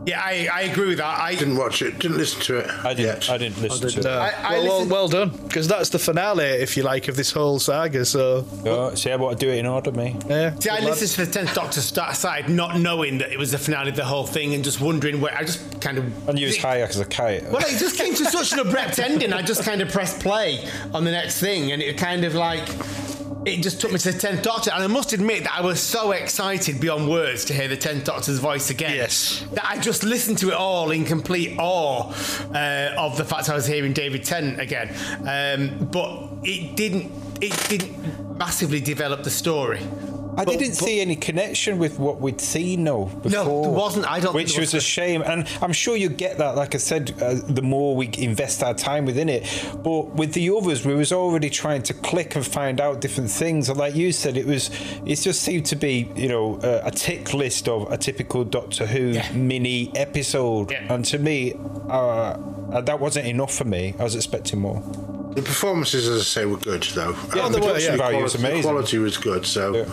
Yeah, 0.09 0.21
I, 0.23 0.49
I 0.53 0.61
agree 0.63 0.89
with 0.89 0.99
that. 0.99 1.21
I 1.21 1.35
Didn't 1.35 1.57
watch 1.57 1.83
it. 1.83 1.99
Didn't 1.99 2.17
listen 2.17 2.41
to 2.43 2.59
it. 2.59 2.71
I 2.85 2.95
didn't. 2.95 3.07
yet. 3.07 3.31
I 3.31 3.39
didn't 3.39 3.61
listen 3.63 3.89
didn't. 3.89 4.03
to 4.03 4.09
it. 4.09 4.13
Uh, 4.13 4.31
I- 4.43 4.57
I 4.57 4.59
well, 4.61 4.79
well, 4.81 4.87
well 4.89 5.09
done, 5.09 5.29
because 5.47 5.69
that's 5.69 5.91
the 5.91 5.99
finale, 5.99 6.45
if 6.45 6.77
you 6.77 6.83
like, 6.83 7.09
of 7.09 7.17
this 7.17 7.31
whole 7.33 7.59
saga. 7.59 8.05
So, 8.05 8.45
Oh, 8.65 8.95
see, 8.95 9.11
I 9.11 9.17
want 9.17 9.39
to 9.39 9.47
do 9.47 9.53
it 9.53 9.59
in 9.59 9.67
order, 9.67 9.93
me. 9.93 10.17
yeah. 10.29 10.55
See, 10.59 10.71
I 10.71 10.77
good 10.77 10.85
lad. 10.85 10.91
listened 11.01 11.11
to 11.11 11.25
the 11.27 11.39
tenth 11.39 11.55
Doctor 11.55 11.81
start 11.81 12.17
side, 12.17 12.49
not 12.49 12.79
knowing 12.79 13.19
that 13.19 13.31
it 13.33 13.39
was 13.39 13.51
the 13.53 13.59
finale 13.59 13.91
of 13.91 13.97
the 13.97 14.05
whole 14.05 14.27
thing, 14.27 14.55
and 14.55 14.65
just 14.65 14.81
wondering 14.81 15.21
where. 15.21 15.37
I 15.37 15.45
just 15.45 15.81
kind 15.81 15.99
of 15.99 16.29
And 16.29 16.39
you 16.39 16.47
was 16.47 16.57
high 16.57 16.81
as 16.81 16.99
a 16.99 17.05
kite. 17.05 17.45
Well, 17.51 17.63
it 17.65 17.79
just 17.79 17.97
came 17.97 18.15
to 18.15 18.25
such 18.25 18.53
an 18.53 18.61
abrupt 18.61 18.99
ending. 18.99 19.33
I 19.33 19.43
just 19.43 19.63
kind 19.65 19.81
of 19.83 19.91
pressed 19.91 20.21
play 20.21 20.67
on 20.95 21.05
the 21.05 21.11
next 21.11 21.39
thing, 21.41 21.73
and 21.73 21.83
it 21.83 21.99
kind 21.99 22.25
of 22.25 22.35
like. 22.35 22.67
It 23.45 23.63
just 23.63 23.81
took 23.81 23.93
me 23.93 23.99
to 23.99 24.13
the 24.13 24.19
tenth 24.19 24.43
Doctor, 24.43 24.71
and 24.73 24.83
I 24.83 24.87
must 24.89 25.13
admit 25.13 25.45
that 25.45 25.55
I 25.57 25.61
was 25.63 25.81
so 25.81 26.11
excited 26.11 26.81
beyond 26.81 27.09
words 27.09 27.45
to 27.47 27.55
hear 27.55 27.69
the 27.69 27.77
tenth 27.77 28.05
Doctor's 28.05 28.39
voice 28.39 28.71
again. 28.71 28.95
Yes. 28.95 29.45
that 29.53 29.65
I 29.65 29.79
just 29.79 30.03
listened 30.05 30.39
to 30.39 30.49
it 30.49 30.55
all 30.55 30.91
in 30.91 31.05
complete 31.05 31.57
awe 31.59 32.13
uh, 32.53 32.95
of 32.99 33.17
the 33.17 33.25
fact 33.25 33.49
I 33.49 33.55
was 33.55 33.67
hearing 33.67 33.93
David 33.93 34.25
Tennant 34.25 34.61
again. 34.61 34.89
Um, 35.21 35.87
but 35.87 36.29
it 36.43 36.77
didn't. 36.77 37.13
It 37.41 37.53
didn't 37.69 38.37
massively 38.37 38.81
develop 38.81 39.23
the 39.23 39.31
story. 39.31 39.81
I 40.39 40.45
didn't 40.45 40.75
see 40.75 41.01
any 41.01 41.17
connection 41.17 41.79
with 41.79 41.99
what 41.99 42.21
we'd 42.21 42.41
seen 42.41 42.85
though 42.85 43.07
before. 43.07 43.31
No, 43.31 43.63
there 43.63 43.71
wasn't. 43.71 44.11
I 44.11 44.21
don't 44.21 44.35
Which 44.35 44.55
there 44.55 44.61
was 44.63 44.73
was. 44.75 44.83
a 44.83 44.87
shame, 44.87 45.23
and 45.23 45.47
I'm 45.61 45.73
sure 45.73 45.97
you 45.97 46.09
get 46.09 46.39
that. 46.39 46.57
Like 46.57 46.75
I 46.75 46.79
said, 46.79 47.15
uh, 47.21 47.35
the 47.47 47.63
more 47.63 47.97
we 47.97 48.09
invest 48.17 48.63
our 48.63 48.75
time 48.75 49.05
within 49.05 49.29
it, 49.29 49.43
but 49.83 50.11
with 50.15 50.33
the 50.35 50.49
others, 50.51 50.85
we 50.87 50.95
was 50.95 51.13
already 51.13 51.51
trying 51.51 51.83
to 51.85 51.95
click 51.95 52.37
and 52.37 52.47
find 52.47 52.81
out 52.81 53.01
different 53.01 53.31
things. 53.31 53.69
And 53.69 53.79
like 53.79 53.95
you 53.95 54.13
said, 54.13 54.37
it 54.37 54.47
was 54.47 54.71
it 55.05 55.17
just 55.17 55.43
seemed 55.43 55.67
to 55.67 55.77
be 55.77 56.11
you 56.17 56.29
know 56.29 56.57
uh, 56.61 56.83
a 56.85 56.91
tick 56.91 57.35
list 57.35 57.69
of 57.69 57.91
a 57.93 57.97
typical 57.99 58.45
Doctor 58.45 58.87
Who 58.87 59.09
Yeah. 59.11 59.31
mini 59.33 59.91
episode, 59.97 60.71
Yeah. 60.71 60.93
and 60.95 61.05
to 61.07 61.19
me, 61.19 61.55
uh, 61.89 62.37
uh, 62.73 62.81
that 62.83 63.01
wasn't 63.01 63.27
enough 63.27 63.55
for 63.55 63.65
me. 63.65 63.95
I 63.99 64.05
was 64.05 64.15
expecting 64.15 64.61
more. 64.61 64.83
The 65.35 65.43
performances, 65.43 66.09
as 66.09 66.21
I 66.21 66.25
say, 66.25 66.47
were 66.47 66.57
good 66.57 66.83
though. 66.95 67.15
Yeah, 67.35 67.47
And 67.47 67.55
the 67.55 67.61
the 67.61 67.67
production 67.67 67.97
quality, 67.97 68.13
value 68.13 68.23
was 68.23 68.35
amazing. 68.35 68.63
quality 68.63 68.99
was 68.99 69.17
good, 69.19 69.47
so 69.47 69.75
Yeah. 69.77 69.85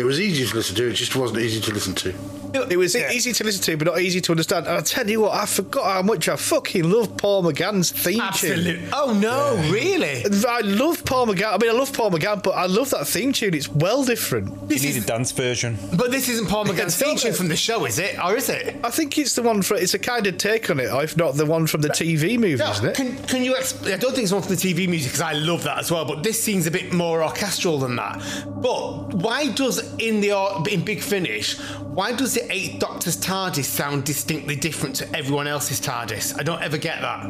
It 0.00 0.04
was 0.04 0.18
easy 0.20 0.46
to 0.46 0.56
listen 0.56 0.74
to. 0.76 0.88
It 0.88 0.94
just 0.94 1.14
wasn't 1.14 1.40
easy 1.40 1.60
to 1.60 1.72
listen 1.72 1.94
to. 1.94 2.14
It 2.52 2.76
was 2.76 2.96
easy 2.96 3.32
to 3.32 3.44
listen 3.44 3.62
to, 3.62 3.76
but 3.76 3.86
not 3.86 4.00
easy 4.00 4.20
to 4.22 4.32
understand. 4.32 4.66
And 4.66 4.78
I 4.78 4.80
tell 4.80 5.08
you 5.08 5.20
what, 5.20 5.34
I 5.34 5.46
forgot 5.46 5.84
how 5.84 6.02
much 6.02 6.28
I 6.28 6.36
fucking 6.36 6.90
love 6.90 7.16
Paul 7.16 7.44
McGann's 7.44 7.92
theme 7.92 8.14
tune. 8.14 8.22
Absolutely. 8.22 8.88
Oh 8.92 9.12
no, 9.12 9.54
really? 9.70 10.24
I 10.48 10.60
love 10.60 10.99
Paul 11.10 11.26
McGann. 11.26 11.52
I 11.54 11.58
mean, 11.58 11.70
I 11.70 11.74
love 11.74 11.92
Paul 11.92 12.12
McGann, 12.12 12.40
but 12.42 12.52
I 12.52 12.66
love 12.66 12.90
that 12.90 13.06
theme 13.08 13.32
tune. 13.32 13.52
It's 13.52 13.68
well 13.68 14.04
different. 14.04 14.48
You 14.62 14.66
This 14.68 14.84
need 14.84 14.96
a 14.96 15.00
dance 15.04 15.32
version. 15.32 15.76
but 15.96 16.12
this 16.12 16.28
isn't 16.28 16.48
Paul 16.48 16.64
McGann's 16.66 16.94
It's 16.94 17.00
not 17.00 17.10
feature 17.10 17.28
a- 17.30 17.32
from 17.32 17.48
the 17.48 17.56
show, 17.56 17.84
is 17.84 17.98
it? 17.98 18.16
Or 18.24 18.36
is 18.36 18.48
it? 18.48 18.76
I 18.84 18.90
think 18.90 19.18
it's 19.18 19.34
the 19.34 19.42
one 19.42 19.62
for. 19.62 19.74
It's 19.76 19.92
a 19.94 19.98
kind 19.98 20.26
of 20.28 20.38
take 20.38 20.70
on 20.70 20.78
it, 20.78 20.84
if 21.02 21.16
not 21.16 21.34
the 21.34 21.46
one 21.46 21.66
from 21.66 21.80
the 21.80 21.88
TV 21.88 22.38
movie, 22.38 22.54
No, 22.62 22.70
isn't 22.70 22.86
it? 22.86 22.94
Can, 22.94 23.16
can 23.24 23.42
you? 23.44 23.54
Exp- 23.54 23.92
I 23.92 23.96
don't 23.96 24.12
think 24.12 24.22
it's 24.22 24.32
one 24.32 24.42
from 24.42 24.54
the 24.54 24.60
TV 24.60 24.88
music 24.88 25.10
because 25.12 25.20
I 25.20 25.32
love 25.32 25.64
that 25.64 25.78
as 25.78 25.90
well. 25.90 26.04
But 26.04 26.22
this 26.22 26.40
seems 26.40 26.68
a 26.68 26.70
bit 26.70 26.92
more 26.92 27.24
orchestral 27.24 27.80
than 27.80 27.96
that. 27.96 28.22
But 28.46 29.12
why 29.14 29.50
does 29.50 29.78
in 29.98 30.20
the 30.20 30.30
in 30.70 30.84
Big 30.84 31.02
Finish? 31.02 31.58
Why 32.00 32.12
does 32.12 32.32
the 32.32 32.50
Eighth 32.50 32.78
Doctor's 32.78 33.18
TARDIS 33.18 33.64
sound 33.66 34.04
distinctly 34.04 34.56
different 34.56 34.96
to 34.96 35.14
everyone 35.14 35.46
else's 35.46 35.78
TARDIS? 35.82 36.38
I 36.40 36.42
don't 36.42 36.62
ever 36.62 36.78
get 36.78 37.02
that. 37.02 37.24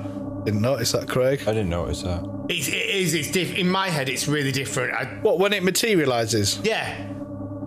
Didn't 0.44 0.60
notice 0.60 0.92
that, 0.92 1.08
Craig. 1.08 1.40
I 1.42 1.46
didn't 1.46 1.70
notice 1.70 2.02
that. 2.02 2.22
It's, 2.48 2.68
it 2.68 2.74
is. 2.76 3.14
It's 3.14 3.32
diff- 3.32 3.56
in 3.56 3.68
my 3.68 3.88
head. 3.88 4.08
It's 4.08 4.28
really 4.28 4.52
different. 4.52 4.94
I, 4.94 5.06
What 5.22 5.40
when 5.40 5.52
it 5.54 5.64
materializes? 5.64 6.60
yeah. 6.62 6.84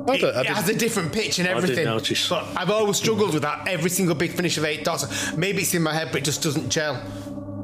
I 0.07 0.13
It, 0.13 0.21
don't, 0.21 0.23
I 0.33 0.39
it 0.39 0.43
didn't- 0.43 0.55
has 0.55 0.69
a 0.69 0.75
different 0.75 1.11
pitch 1.11 1.39
and 1.39 1.45
didn't 1.49 1.57
everything. 1.57 1.83
notice. 1.83 2.29
But 2.29 2.45
I've 2.55 2.69
always 2.69 2.95
struggled 2.95 3.33
with 3.33 3.41
that. 3.43 3.67
Every 3.67 3.89
single 3.89 4.15
big 4.15 4.31
finish 4.31 4.57
of 4.57 4.63
eight 4.63 4.85
dots. 4.85 5.35
Maybe 5.35 5.63
it's 5.63 5.73
in 5.73 5.83
my 5.83 5.93
head, 5.93 6.07
but 6.13 6.21
it 6.21 6.23
just 6.23 6.41
doesn't 6.41 6.69
gel. 6.69 7.03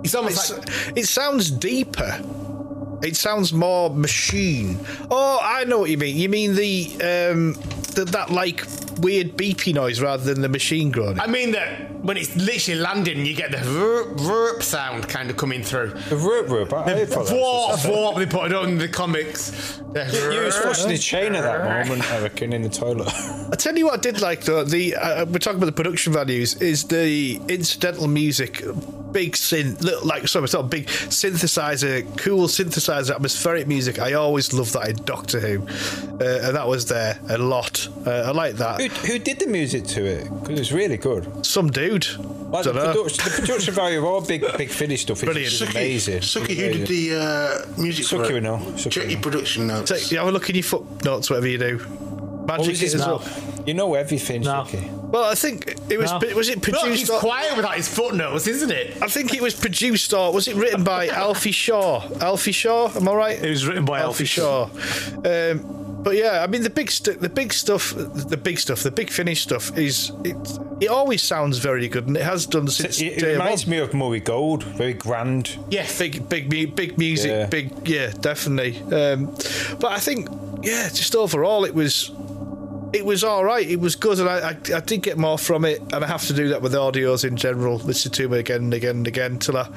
It's 0.04 0.16
almost 0.16 0.52
It's- 0.52 0.86
like 0.88 0.98
it 0.98 1.06
sounds 1.08 1.50
deeper. 1.50 2.22
It 3.02 3.16
sounds 3.16 3.54
more 3.54 3.90
machine. 3.90 4.78
Oh, 5.10 5.40
I 5.42 5.64
know 5.64 5.80
what 5.80 5.90
you 5.90 5.98
mean. 5.98 6.18
You 6.18 6.28
mean 6.28 6.56
the 6.56 6.92
um, 7.32 7.54
that, 7.96 8.10
that 8.12 8.30
like 8.32 8.66
weird 9.00 9.38
beepy 9.38 9.74
noise 9.74 10.02
rather 10.02 10.24
than 10.24 10.42
the 10.42 10.50
machine 10.50 10.92
groaning? 10.92 11.20
I 11.20 11.28
mean 11.28 11.52
that 11.52 12.04
when 12.04 12.18
it's 12.18 12.36
literally 12.36 12.80
landing, 12.80 13.26
you 13.26 13.36
get 13.36 13.52
the 13.52 13.58
verp, 13.58 14.18
verp 14.18 14.64
sound 14.64 15.08
kind 15.08 15.30
of 15.30 15.38
coming 15.38 15.64
through. 15.64 15.90
The 16.10 16.16
rope 16.16 16.50
rope. 16.50 16.74
I 16.74 16.84
heard 16.84 17.10
for. 17.10 17.24
Warp, 17.34 17.86
warp, 17.86 18.16
they 18.18 18.26
put 18.26 18.52
it 18.52 18.56
on 18.56 18.78
the 18.78 18.88
comics. 18.88 19.78
The 19.94 20.32
You 20.34 20.46
was 20.46 20.58
flushing 20.58 20.90
his 20.90 21.04
chain 21.04 21.36
at 21.36 21.44
that 21.44 21.88
moment, 21.88 22.10
I 22.12 22.22
reckon, 22.22 22.54
in 22.54 22.62
the 22.62 22.70
toilet. 22.70 23.12
I 23.52 23.56
tell 23.56 23.78
you 23.78 23.86
what, 23.86 24.00
I 24.00 24.02
did 24.02 24.22
like 24.22 24.42
though. 24.42 24.64
The 24.64 24.96
uh, 24.96 25.26
we're 25.26 25.40
talking 25.40 25.58
about 25.58 25.68
the 25.68 25.72
production 25.72 26.14
values. 26.14 26.56
Is 26.62 26.86
the 26.86 27.42
incidental 27.48 28.08
music 28.08 28.64
big 29.12 29.34
synth, 29.34 29.82
little, 29.82 30.06
like 30.06 30.28
sorry, 30.28 30.46
it's 30.46 30.54
not 30.54 30.70
big 30.70 30.88
synthesizer, 30.88 32.06
cool 32.18 32.48
synthesizer, 32.48 33.16
atmospheric 33.16 33.68
music. 33.68 34.00
I 34.00 34.14
always 34.14 34.54
loved 34.54 34.74
that 34.74 34.90
in 34.90 34.96
Doctor 35.04 35.40
Who, 35.40 35.62
uh, 35.64 36.48
and 36.48 36.56
that 36.56 36.68
was 36.68 36.86
there 36.86 37.20
a 37.30 37.38
lot. 37.38 37.88
Uh, 38.06 38.12
I 38.12 38.32
like 38.32 38.56
that. 38.56 38.82
who, 38.82 38.89
who 39.06 39.20
did 39.20 39.40
the 39.40 39.48
music 39.48 39.86
to 39.88 40.06
it? 40.06 40.24
Because 40.42 40.60
it's 40.60 40.72
really 40.72 40.98
good. 40.98 41.46
Some 41.46 41.70
dude. 41.72 42.08
Like 42.52 42.64
the, 42.64 42.74
Dunno. 42.74 42.94
production, 42.94 43.24
the 43.26 43.42
production 43.42 43.74
value 43.74 44.00
of 44.00 44.06
all 44.06 44.22
big 44.22 44.42
big 44.58 44.70
finish 44.70 45.02
stuff 45.04 45.18
is 45.18 45.24
Brilliant. 45.24 45.54
is 45.54 45.62
Suki, 45.62 45.70
amazing. 45.72 46.20
Suki, 46.22 46.56
who 46.56 46.74
did 46.80 46.88
the 46.88 47.16
uh, 47.16 47.80
music 47.82 48.06
Suki 48.06 48.26
for 48.28 48.32
we 48.34 48.38
it? 48.38 48.42
know, 48.44 48.58
Suki 48.58 48.92
Check 48.92 49.04
we 49.06 49.10
your 49.12 49.20
know. 49.20 49.24
production 49.24 49.68
notes. 49.68 49.92
Take, 49.92 50.12
you 50.12 50.18
have 50.18 50.28
a 50.28 50.32
look 50.32 50.50
in 50.50 50.56
your 50.56 50.64
footnotes, 50.64 51.30
whatever 51.30 51.48
you 51.48 51.58
do. 51.58 51.78
Magic 52.48 52.68
was 52.70 52.80
his 52.80 52.94
it 52.96 53.02
as 53.02 53.06
no. 53.08 53.18
well. 53.18 53.64
You 53.68 53.74
know 53.76 53.94
everything, 53.94 54.42
No. 54.42 54.64
Suki. 54.64 54.90
Well, 55.10 55.24
I 55.26 55.36
think 55.36 55.76
it 55.90 55.98
was. 56.00 56.12
No. 56.12 56.20
Was 56.36 56.50
it 56.50 56.56
Look, 56.56 56.64
produced? 56.64 56.86
he's 57.00 57.10
or- 57.10 57.20
quiet 57.20 57.56
without 57.56 57.76
his 57.76 57.88
footnotes, 57.88 58.48
isn't 58.48 58.72
it? 58.72 58.98
I 59.02 59.08
think 59.08 59.34
it 59.34 59.42
was 59.42 59.54
produced 59.54 60.14
or 60.14 60.34
was 60.34 60.48
it 60.48 60.56
written 60.56 60.84
by 60.84 61.08
Alfie 61.26 61.52
Shaw? 61.52 62.02
Alfie 62.20 62.52
Shaw, 62.52 62.92
am 62.96 63.08
I 63.08 63.14
right? 63.14 63.44
It 63.44 63.50
was 63.50 63.68
written 63.68 63.86
by 63.86 64.00
Alfie 64.00 64.26
Shaw. 64.26 64.70
Um, 65.26 65.79
but 66.04 66.16
yeah, 66.16 66.44
I 66.44 66.48
mean 66.48 66.64
the 66.64 66.70
big 66.70 66.90
stu- 66.92 67.14
the 67.14 67.30
big 67.30 67.54
stuff, 67.54 67.94
the 67.96 68.38
big 68.38 68.60
stuff, 68.60 68.84
the 68.84 68.92
big 68.92 69.10
finish 69.10 69.42
stuff 69.42 69.78
is 69.78 70.12
it. 70.24 70.36
It 70.82 70.88
always 70.88 71.22
sounds 71.22 71.58
very 71.58 71.90
good, 71.90 72.08
and 72.08 72.16
it 72.16 72.24
has 72.24 72.46
done 72.46 72.70
since 72.70 73.02
It, 73.02 73.22
it 73.22 73.34
reminds 73.34 73.66
one. 73.66 73.72
me 73.72 73.78
of 73.80 73.94
Murray 73.94 74.22
Gold, 74.22 74.64
very 74.64 74.94
grand. 74.94 75.58
Yeah, 75.70 75.86
Big, 76.00 76.30
big, 76.30 76.74
big 76.74 76.98
music, 76.98 77.32
Yeah. 77.32 77.46
big, 77.48 77.86
yeah, 77.86 78.12
definitely. 78.22 78.80
Um, 78.84 79.26
but 79.82 79.92
I 79.92 80.00
think, 80.00 80.30
yeah, 80.64 80.88
just 80.88 81.18
overall, 81.18 81.66
it 81.66 81.76
was, 81.76 82.12
it 82.94 83.04
was 83.06 83.26
all 83.26 83.44
right. 83.44 83.70
It 83.70 83.82
was 83.82 83.98
good, 83.98 84.20
and 84.22 84.30
I, 84.30 84.52
I, 84.52 84.78
I 84.78 84.80
did 84.80 85.02
get 85.02 85.18
more 85.18 85.38
from 85.38 85.66
it, 85.66 85.82
and 85.92 86.02
I 86.02 86.08
have 86.08 86.26
to 86.28 86.34
do 86.34 86.48
that 86.48 86.62
with 86.62 86.72
audios 86.74 87.26
in 87.28 87.36
general. 87.36 87.80
Listen 87.80 88.14
to 88.14 88.24
them 88.24 88.34
again 88.40 88.62
and 88.64 88.74
again 88.74 88.96
and 88.96 89.08
again 89.08 89.38
till 89.38 89.58
I, 89.58 89.68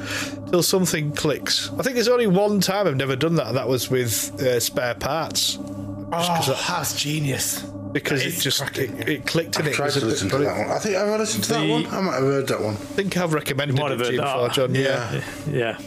till 0.50 0.62
something 0.62 1.10
clicks. 1.16 1.68
I 1.78 1.82
think 1.82 1.94
there's 1.96 2.06
only 2.06 2.28
one 2.28 2.60
time 2.60 2.86
I've 2.86 2.96
never 2.96 3.16
done 3.16 3.34
that, 3.34 3.48
and 3.48 3.56
that 3.56 3.66
was 3.68 3.90
with 3.90 4.40
uh, 4.40 4.60
spare 4.60 4.94
parts 4.94 5.58
Oh, 6.12 6.64
that's 6.68 6.94
genius. 6.94 7.62
because 7.92 8.20
That 8.20 8.26
it 8.28 8.34
is 8.34 8.42
just 8.42 8.60
cracking. 8.60 8.98
it, 8.98 9.08
it 9.08 9.26
clicked 9.26 9.58
in 9.58 9.66
I 9.66 9.70
it. 9.70 9.74
tried 9.74 9.90
to 9.92 10.04
listen 10.04 10.28
to 10.30 10.38
that 10.38 10.56
one. 10.58 10.70
I 10.70 10.78
think 10.78 10.96
have 10.96 11.20
listened 11.20 11.44
to 11.44 11.52
that 11.54 11.68
one. 11.68 11.86
I 11.86 12.00
might 12.00 12.14
have 12.14 12.22
heard 12.22 12.46
that 12.48 12.60
one. 12.60 12.74
I 12.74 12.76
think 12.76 13.16
I've 13.16 13.32
recommended 13.34 13.76
might 13.78 13.92
it 13.92 13.98
have 13.98 14.06
to 14.08 14.12
you 14.14 14.20
heard 14.20 14.48
before. 14.48 14.66
John. 14.68 14.74
Yeah. 14.74 15.22
Yeah. 15.48 15.78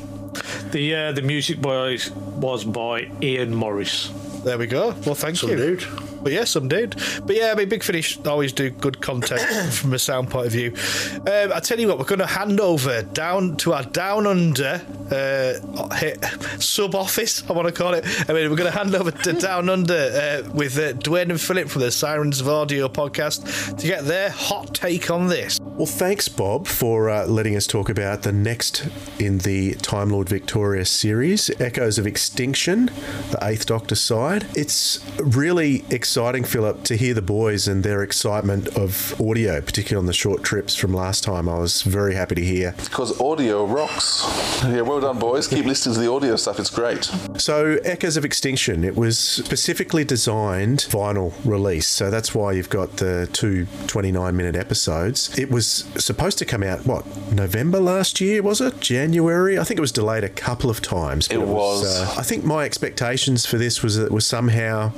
The 0.71 0.95
uh, 0.95 1.11
the 1.13 1.21
music 1.21 1.61
by, 1.61 1.97
was 2.37 2.65
by 2.65 3.09
Ian 3.21 3.55
Morris. 3.55 4.11
There 4.43 4.57
we 4.57 4.67
go. 4.67 4.93
Well, 5.05 5.15
thank 5.15 5.37
Some 5.37 5.51
you. 5.51 5.55
dude. 5.55 5.83
But 6.25 6.33
yeah, 6.33 6.45
some 6.45 6.67
did. 6.67 6.95
But 7.23 7.35
yeah, 7.35 7.51
I 7.51 7.53
mean, 7.53 7.69
Big 7.69 7.83
Finish 7.83 8.17
always 8.25 8.51
do 8.51 8.71
good 8.71 8.99
content 8.99 9.41
from 9.73 9.93
a 9.93 9.99
sound 9.99 10.31
point 10.31 10.47
of 10.47 10.53
view. 10.53 10.73
Um, 11.19 11.53
I 11.53 11.59
tell 11.59 11.79
you 11.79 11.87
what, 11.87 11.99
we're 11.99 12.05
going 12.05 12.17
to 12.17 12.25
hand 12.25 12.59
over 12.59 13.03
down 13.03 13.57
to 13.57 13.73
our 13.73 13.83
down 13.83 14.25
under 14.25 14.81
uh, 15.11 16.57
sub 16.57 16.95
office. 16.95 17.47
I 17.47 17.53
want 17.53 17.67
to 17.67 17.71
call 17.71 17.93
it. 17.93 18.05
I 18.27 18.33
mean, 18.33 18.49
we're 18.49 18.57
going 18.57 18.71
to 18.71 18.75
hand 18.75 18.95
over 18.95 19.11
to 19.11 19.33
down 19.39 19.69
under 19.69 19.93
uh, 19.93 20.49
with 20.51 20.79
uh, 20.79 20.93
Dwayne 20.93 21.29
and 21.29 21.39
Philip 21.39 21.69
from 21.69 21.83
the 21.83 21.91
Sirens 21.91 22.41
of 22.41 22.49
Audio 22.49 22.87
podcast 22.87 23.77
to 23.77 23.85
get 23.85 24.05
their 24.05 24.31
hot 24.31 24.73
take 24.73 25.11
on 25.11 25.27
this. 25.27 25.59
Well, 25.61 25.85
thanks, 25.85 26.27
Bob, 26.27 26.67
for 26.67 27.09
uh, 27.09 27.27
letting 27.27 27.55
us 27.55 27.67
talk 27.67 27.89
about 27.89 28.23
the 28.23 28.31
next 28.31 28.87
in 29.19 29.39
the 29.39 29.75
Time 29.75 30.09
Lord 30.09 30.29
Victorious 30.29 30.89
series, 30.89 31.51
Echoes 31.59 31.99
of 31.99 32.07
Extinction, 32.07 32.85
the 33.29 33.37
Eighth 33.43 33.65
Doctor 33.65 33.93
side. 33.93 34.47
It's 34.55 35.05
really 35.19 35.83
exciting, 35.89 36.14
Philip, 36.15 36.83
to 36.85 36.95
hear 36.95 37.13
the 37.13 37.21
boys 37.21 37.67
and 37.67 37.83
their 37.83 38.01
excitement 38.01 38.67
of 38.77 39.19
audio, 39.19 39.59
particularly 39.61 40.01
on 40.01 40.05
the 40.05 40.13
short 40.13 40.43
trips 40.43 40.75
from 40.75 40.93
last 40.93 41.23
time. 41.23 41.49
I 41.49 41.59
was 41.59 41.81
very 41.81 42.15
happy 42.15 42.35
to 42.35 42.43
hear. 42.43 42.73
Because 42.83 43.19
audio 43.19 43.65
rocks. 43.65 44.23
Yeah, 44.63 44.81
well 44.81 45.01
done, 45.01 45.19
boys. 45.19 45.47
Keep 45.47 45.65
listening 45.65 45.95
to 45.95 46.01
the 46.01 46.09
audio 46.11 46.35
stuff. 46.35 46.59
It's 46.59 46.69
great. 46.69 47.09
So, 47.37 47.77
Echoes 47.83 48.17
of 48.17 48.25
Extinction, 48.25 48.83
it 48.83 48.95
was 48.95 49.19
specifically 49.19 50.03
designed 50.05 50.79
vinyl 50.89 51.33
release. 51.43 51.87
So 51.87 52.09
that's 52.09 52.33
why 52.33 52.53
you've 52.53 52.69
got 52.69 52.97
the 52.97 53.27
two 53.33 53.65
29 53.87 54.35
minute 54.35 54.55
episodes. 54.55 55.37
It 55.37 55.49
was 55.51 55.85
supposed 55.97 56.37
to 56.39 56.45
come 56.45 56.63
out, 56.63 56.85
what, 56.85 57.05
November 57.31 57.79
last 57.79 58.21
year, 58.21 58.41
was 58.41 58.61
it? 58.61 58.79
January? 58.79 59.59
I 59.59 59.63
think 59.63 59.77
it 59.77 59.81
was 59.81 59.91
delayed 59.91 60.23
a 60.23 60.29
couple 60.29 60.69
of 60.69 60.81
times. 60.81 61.27
but 61.27 61.35
It 61.35 61.41
was. 61.47 61.85
uh, 61.85 62.13
I 62.17 62.23
think 62.23 62.43
my 62.45 62.63
expectations 62.65 63.45
for 63.45 63.57
this 63.57 63.83
was 63.83 63.97
that 63.97 64.05
it 64.05 64.11
was 64.11 64.25
somehow 64.25 64.91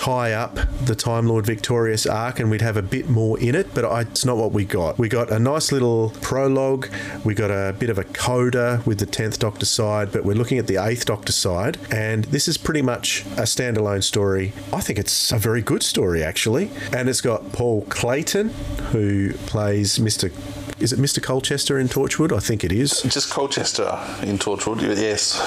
tie 0.00 0.32
up 0.32 0.58
the 0.86 0.94
Time 0.94 1.26
Lord 1.26 1.44
Victorious 1.44 2.06
arc 2.06 2.40
and 2.40 2.50
we'd 2.50 2.62
have 2.62 2.78
a 2.78 2.82
bit 2.82 3.10
more 3.10 3.38
in 3.38 3.54
it, 3.54 3.74
but 3.74 3.84
I, 3.84 4.00
it's 4.00 4.24
not 4.24 4.38
what 4.38 4.50
we 4.50 4.64
got. 4.64 4.98
We 4.98 5.10
got 5.10 5.30
a 5.30 5.38
nice 5.38 5.72
little 5.72 6.14
prologue, 6.22 6.88
we 7.22 7.34
got 7.34 7.50
a 7.50 7.74
bit 7.78 7.90
of 7.90 7.98
a 7.98 8.04
coda 8.04 8.82
with 8.86 8.98
the 8.98 9.06
10th 9.06 9.38
Doctor 9.38 9.66
side, 9.66 10.10
but 10.10 10.24
we're 10.24 10.34
looking 10.34 10.56
at 10.56 10.66
the 10.66 10.76
8th 10.76 11.04
Doctor 11.04 11.32
side, 11.32 11.76
and 11.90 12.24
this 12.24 12.48
is 12.48 12.56
pretty 12.56 12.80
much 12.80 13.26
a 13.32 13.42
standalone 13.42 14.02
story. 14.02 14.54
I 14.72 14.80
think 14.80 14.98
it's 14.98 15.32
a 15.32 15.38
very 15.38 15.60
good 15.60 15.82
story, 15.82 16.24
actually. 16.24 16.70
And 16.94 17.10
it's 17.10 17.20
got 17.20 17.52
Paul 17.52 17.82
Clayton, 17.90 18.48
who 18.92 19.34
plays 19.34 19.98
Mr. 19.98 20.32
Is 20.80 20.94
it 20.94 20.98
Mr. 20.98 21.22
Colchester 21.22 21.78
in 21.78 21.88
Torchwood? 21.88 22.34
I 22.34 22.40
think 22.40 22.64
it 22.64 22.72
is. 22.72 23.02
Just 23.02 23.30
Colchester 23.30 23.82
in 24.22 24.38
Torchwood. 24.38 24.80
Yes. 24.80 25.38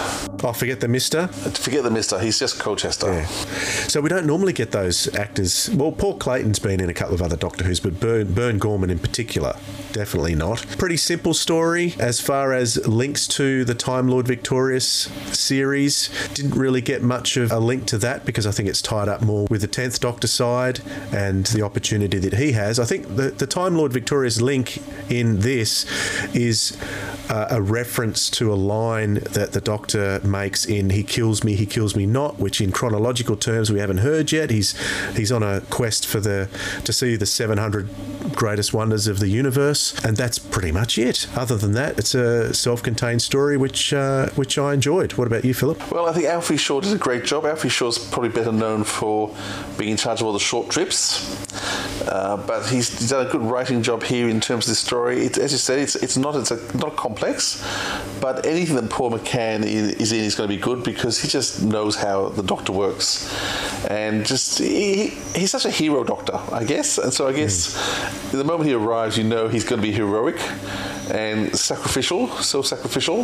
I 0.43 0.53
forget 0.53 0.79
the 0.79 0.87
Mister. 0.87 1.27
Forget 1.27 1.83
the 1.83 1.89
mister. 1.89 2.19
He's 2.19 2.37
just 2.37 2.59
Colchester. 2.59 3.11
Yeah. 3.11 3.25
So 3.25 3.99
we 3.99 4.09
don't 4.09 4.27
normally 4.27 4.53
get 4.53 4.71
those 4.71 5.13
actors. 5.15 5.71
Well, 5.71 5.91
Paul 5.91 6.17
Clayton's 6.17 6.59
been 6.59 6.79
in 6.79 6.89
a 6.89 6.93
couple 6.93 7.15
of 7.15 7.21
other 7.21 7.35
Doctor 7.35 7.63
Who's, 7.63 7.79
but 7.79 7.99
Burn, 7.99 8.33
Burn 8.33 8.59
Gorman 8.59 8.91
in 8.91 8.99
particular, 8.99 9.55
definitely 9.93 10.35
not. 10.35 10.65
Pretty 10.77 10.97
simple 10.97 11.33
story 11.33 11.93
as 11.99 12.19
far 12.19 12.51
as 12.51 12.85
links 12.85 13.27
to 13.27 13.63
the 13.63 13.75
Time 13.75 14.09
Lord 14.09 14.27
Victorious 14.27 14.85
series. 15.31 16.09
Didn't 16.33 16.55
really 16.55 16.81
get 16.81 17.01
much 17.01 17.37
of 17.37 17.51
a 17.51 17.59
link 17.59 17.85
to 17.87 17.97
that 17.99 18.25
because 18.25 18.45
I 18.45 18.51
think 18.51 18.67
it's 18.67 18.81
tied 18.81 19.07
up 19.07 19.21
more 19.21 19.47
with 19.49 19.61
the 19.61 19.67
10th 19.67 19.99
Doctor 19.99 20.27
side 20.27 20.81
and 21.13 21.45
the 21.45 21.61
opportunity 21.61 22.17
that 22.17 22.33
he 22.33 22.51
has. 22.53 22.79
I 22.79 22.85
think 22.85 23.15
the, 23.15 23.29
the 23.29 23.47
Time 23.47 23.75
Lord 23.75 23.93
Victorious 23.93 24.41
link 24.41 24.81
in 25.09 25.39
this 25.39 25.85
is 26.35 26.77
uh, 27.29 27.47
a 27.49 27.61
reference 27.61 28.29
to 28.31 28.51
a 28.51 28.55
line 28.55 29.15
that 29.15 29.53
the 29.53 29.61
Doctor 29.61 30.19
makes 30.23 30.65
in 30.65 30.89
"He 30.89 31.03
kills 31.03 31.43
me, 31.43 31.55
he 31.55 31.65
kills 31.65 31.95
me 31.95 32.05
not," 32.05 32.39
which 32.39 32.59
in 32.59 32.71
chronological 32.71 33.35
terms 33.35 33.71
we 33.71 33.79
haven't 33.79 33.99
heard 33.99 34.31
yet. 34.31 34.49
He's 34.49 34.75
he's 35.15 35.31
on 35.31 35.43
a 35.43 35.61
quest 35.69 36.05
for 36.05 36.19
the 36.19 36.49
to 36.83 36.93
see 36.93 37.15
the 37.15 37.25
700 37.25 37.89
greatest 38.35 38.73
wonders 38.73 39.07
of 39.07 39.19
the 39.19 39.27
universe, 39.27 39.82
and 40.05 40.15
that's 40.15 40.39
pretty 40.39 40.71
much 40.71 40.97
it. 40.97 41.27
Other 41.35 41.57
than 41.57 41.73
that, 41.73 41.91
it's 41.99 42.15
a 42.15 42.53
self-contained 42.53 43.21
story 43.21 43.55
which 43.57 43.93
uh, 43.93 44.29
which 44.35 44.57
I 44.57 44.73
enjoyed. 44.73 45.13
What 45.13 45.27
about 45.27 45.43
you, 45.43 45.53
Philip? 45.53 45.79
Well, 45.91 46.05
I 46.09 46.13
think 46.13 46.25
Alfie 46.25 46.57
Shaw 46.57 46.81
did 46.81 46.93
a 46.93 46.97
great 47.07 47.23
job. 47.25 47.45
Alfie 47.45 47.69
Shaw's 47.69 47.97
probably 47.97 48.29
better 48.29 48.51
known 48.51 48.83
for 48.83 49.35
being 49.77 49.91
in 49.91 49.97
charge 49.97 50.21
of 50.21 50.27
all 50.27 50.33
the 50.33 50.39
short 50.51 50.69
trips, 50.69 51.01
uh, 52.07 52.37
but 52.47 52.61
he's, 52.73 52.87
he's 52.99 53.09
done 53.09 53.25
a 53.27 53.29
good 53.29 53.41
writing 53.41 53.81
job 53.81 54.03
here 54.03 54.27
in 54.29 54.39
terms 54.39 54.65
of 54.67 54.71
the 54.71 54.75
story. 54.75 55.25
It, 55.25 55.37
as 55.37 55.51
you 55.51 55.57
said, 55.57 55.79
it's 55.79 55.95
it's 55.95 56.17
not 56.17 56.35
it's 56.35 56.51
a, 56.51 56.59
not 56.77 56.95
complex, 56.95 57.63
but 58.21 58.45
anything 58.45 58.75
that 58.75 58.89
Paul 58.89 59.11
McGann 59.11 59.63
is 59.63 60.11
in 60.11 60.23
is 60.23 60.35
going 60.35 60.49
to 60.49 60.55
be 60.55 60.61
good 60.61 60.83
because 60.83 61.21
he 61.21 61.27
just 61.27 61.61
knows 61.63 61.95
how 61.95 62.29
the 62.29 62.43
Doctor 62.43 62.71
works, 62.71 63.29
and 63.93 64.25
just 64.25 64.57
he, 64.57 65.09
he's 65.35 65.51
such 65.51 65.65
a 65.65 65.69
hero 65.69 66.03
Doctor, 66.03 66.39
I 66.51 66.63
guess. 66.63 66.97
And 66.97 67.13
so 67.13 67.27
I 67.27 67.33
guess 67.33 68.31
the 68.31 68.43
moment 68.43 68.67
he 68.67 68.73
arrives, 68.73 69.17
you 69.17 69.23
know 69.23 69.47
he's 69.47 69.63
going 69.63 69.79
to 69.81 69.87
be 69.87 69.93
heroic 69.93 70.37
and 71.11 71.55
sacrificial, 71.55 72.27
so 72.41 72.61
sacrificial. 72.63 73.23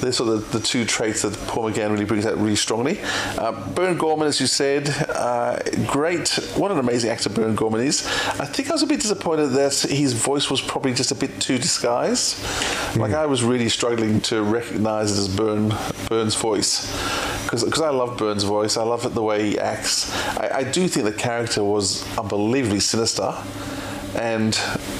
They're 0.00 0.12
the, 0.12 0.44
the 0.52 0.60
two 0.60 0.84
traits 0.84 1.22
that 1.22 1.34
Paul 1.48 1.70
McGann 1.70 1.90
really 1.90 2.04
brings 2.04 2.24
out 2.24 2.36
really 2.36 2.56
strongly. 2.56 3.00
Uh, 3.36 3.52
Burn 3.70 3.96
Gorman, 3.96 4.28
as 4.28 4.40
you 4.40 4.46
said, 4.46 4.88
uh, 5.08 5.58
great. 5.86 6.28
What 6.54 6.70
an 6.70 6.78
amazing 6.78 7.10
actor 7.10 7.30
Burn 7.30 7.56
Gorman 7.56 7.80
is. 7.80 8.06
I 8.38 8.46
think 8.46 8.70
I 8.70 8.74
was 8.74 8.82
a 8.82 8.86
bit 8.86 9.00
disappointed 9.00 9.48
that 9.48 9.74
his 9.90 10.12
voice 10.12 10.50
was 10.50 10.60
probably 10.60 10.94
just 10.94 11.10
a 11.10 11.16
bit 11.16 11.40
too 11.40 11.58
disguised. 11.58 12.38
Like 12.96 13.12
I 13.12 13.26
was 13.26 13.42
really 13.42 13.68
struggling 13.68 14.20
to 14.22 14.42
recognise 14.42 15.16
it 15.16 15.20
as 15.20 15.36
Burn 15.36 15.74
Burn's 16.08 16.36
voice 16.36 16.86
because 17.50 17.80
I 17.80 17.90
love 17.90 18.18
Burns' 18.18 18.44
voice. 18.44 18.76
I 18.76 18.82
love 18.82 19.04
it 19.06 19.14
the 19.14 19.22
way 19.22 19.50
he 19.50 19.58
acts. 19.58 20.12
I, 20.36 20.50
I 20.58 20.64
do 20.64 20.88
think 20.88 21.06
the 21.06 21.12
character 21.12 21.62
was 21.64 22.04
unbelievably 22.18 22.80
sinister 22.80 23.34
and 24.16 24.54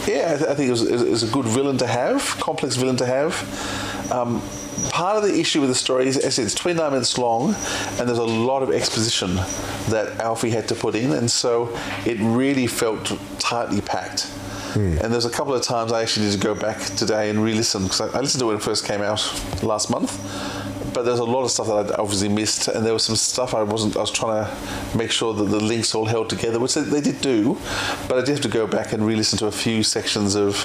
yeah, 0.07 0.33
I, 0.35 0.37
th- 0.37 0.51
I 0.51 0.55
think 0.55 0.69
it 0.69 0.71
was, 0.71 0.83
it 0.83 1.11
was 1.11 1.23
a 1.23 1.33
good 1.33 1.47
villain 1.47 1.79
to 1.79 1.87
have, 1.87 2.23
complex 2.39 2.77
villain 2.77 2.97
to 2.97 3.07
have. 3.07 4.13
Um, 4.13 4.43
part 4.91 5.17
of 5.17 5.23
the 5.23 5.39
issue 5.39 5.61
with 5.61 5.71
the 5.71 5.75
story 5.75 6.07
is, 6.07 6.19
as 6.19 6.27
I 6.27 6.29
said, 6.31 6.45
it's 6.45 6.55
29 6.55 6.91
minutes 6.91 7.17
long, 7.17 7.55
and 7.99 8.09
there's 8.09 8.19
a 8.19 8.25
lot 8.25 8.63
of 8.63 8.71
exposition 8.71 9.37
that 9.89 10.21
Alfie 10.21 10.51
had 10.51 10.69
to 10.69 10.75
put 10.75 10.95
in, 10.95 11.13
and 11.13 11.31
so 11.31 11.75
it 12.05 12.19
really 12.21 12.67
felt 12.67 13.19
tightly 13.39 13.81
packed. 13.81 14.31
And 15.03 15.11
there's 15.11 15.25
a 15.25 15.31
couple 15.31 15.55
of 15.55 15.63
times 15.63 15.91
I 15.91 16.03
actually 16.03 16.27
need 16.27 16.33
to 16.33 16.39
go 16.39 16.55
back 16.55 16.79
today 16.97 17.31
and 17.31 17.43
re-listen 17.43 17.85
because 17.85 18.03
I, 18.03 18.19
I 18.19 18.21
listened 18.21 18.41
to 18.41 18.45
it 18.45 18.49
when 18.49 18.57
it 18.57 18.63
first 18.63 18.85
came 18.85 19.01
out 19.01 19.23
last 19.63 19.89
month. 19.89 20.13
But 20.97 21.05
there's 21.05 21.19
a 21.19 21.25
lot 21.25 21.43
of 21.45 21.51
stuff 21.51 21.67
that 21.67 21.93
I 21.93 22.01
obviously 22.01 22.31
missed, 22.31 22.69
and 22.69 22.83
there 22.83 22.95
was 22.95 23.03
some 23.03 23.17
stuff 23.17 23.53
I 23.53 23.63
wasn't. 23.63 23.99
I 23.99 24.01
was 24.01 24.11
trying 24.11 24.47
to 24.47 24.97
make 24.97 25.11
sure 25.11 25.35
that 25.35 25.45
the 25.45 25.61
links 25.61 25.95
all 25.95 26.07
held 26.07 26.31
together, 26.31 26.59
which 26.59 26.73
they, 26.73 26.81
they 26.81 27.03
did 27.03 27.21
do. 27.21 27.59
But 28.09 28.17
I 28.17 28.21
did 28.23 28.31
have 28.31 28.41
to 28.41 28.49
go 28.49 28.67
back 28.67 28.95
and 28.95 29.07
re-listen 29.07 29.39
to 29.41 29.47
a 29.47 29.53
few 29.53 29.83
sections 29.83 30.37
of 30.37 30.57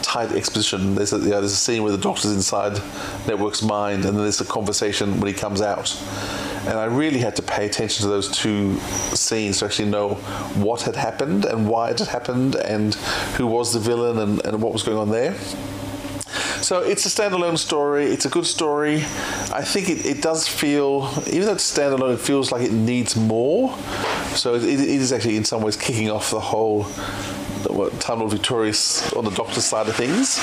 tight 0.00 0.32
exposition. 0.32 0.94
There's 0.94 1.12
a, 1.12 1.18
you 1.18 1.24
know, 1.24 1.40
there's 1.40 1.52
a 1.52 1.56
scene 1.56 1.82
where 1.82 1.92
the 1.92 1.98
doctor's 1.98 2.32
inside 2.32 2.80
Network's 3.28 3.62
mind, 3.62 4.06
and 4.06 4.16
then 4.16 4.22
there's 4.22 4.40
a 4.40 4.46
conversation 4.46 5.20
when 5.20 5.30
he 5.30 5.38
comes 5.38 5.60
out. 5.60 5.94
And 6.66 6.78
I 6.78 6.86
really 6.86 7.18
had 7.18 7.36
to 7.36 7.42
pay 7.42 7.66
attention 7.66 8.04
to 8.04 8.08
those 8.08 8.30
two 8.30 8.78
scenes 9.14 9.58
to 9.58 9.66
actually 9.66 9.90
know 9.90 10.14
what 10.64 10.80
had 10.80 10.96
happened 10.96 11.44
and 11.44 11.68
why 11.68 11.90
it 11.90 11.98
had 11.98 12.08
happened 12.08 12.54
and 12.54 12.94
who 13.36 13.46
was 13.46 13.74
the 13.74 13.78
villain 13.78 14.16
and, 14.20 14.42
and 14.46 14.62
what 14.62 14.72
was 14.72 14.82
going 14.82 14.96
on 14.96 15.10
there. 15.10 15.36
So 16.70 16.78
it's 16.82 17.04
a 17.04 17.08
standalone 17.08 17.58
story. 17.58 18.04
It's 18.04 18.26
a 18.26 18.28
good 18.28 18.46
story. 18.46 18.98
I 19.52 19.60
think 19.60 19.88
it, 19.90 20.06
it 20.06 20.22
does 20.22 20.46
feel, 20.46 21.10
even 21.26 21.46
though 21.46 21.54
it's 21.54 21.76
standalone, 21.76 22.14
it 22.14 22.20
feels 22.20 22.52
like 22.52 22.62
it 22.62 22.70
needs 22.70 23.16
more. 23.16 23.76
So 24.36 24.54
it, 24.54 24.62
it 24.62 24.78
is 24.78 25.12
actually 25.12 25.36
in 25.36 25.44
some 25.44 25.62
ways 25.62 25.76
kicking 25.76 26.12
off 26.12 26.30
the 26.30 26.38
whole 26.38 26.84
what, 27.64 28.00
Time 28.00 28.20
Lord 28.20 28.30
Victorious 28.30 29.12
on 29.14 29.24
the 29.24 29.32
Doctor's 29.32 29.64
side 29.64 29.88
of 29.88 29.96
things. 29.96 30.38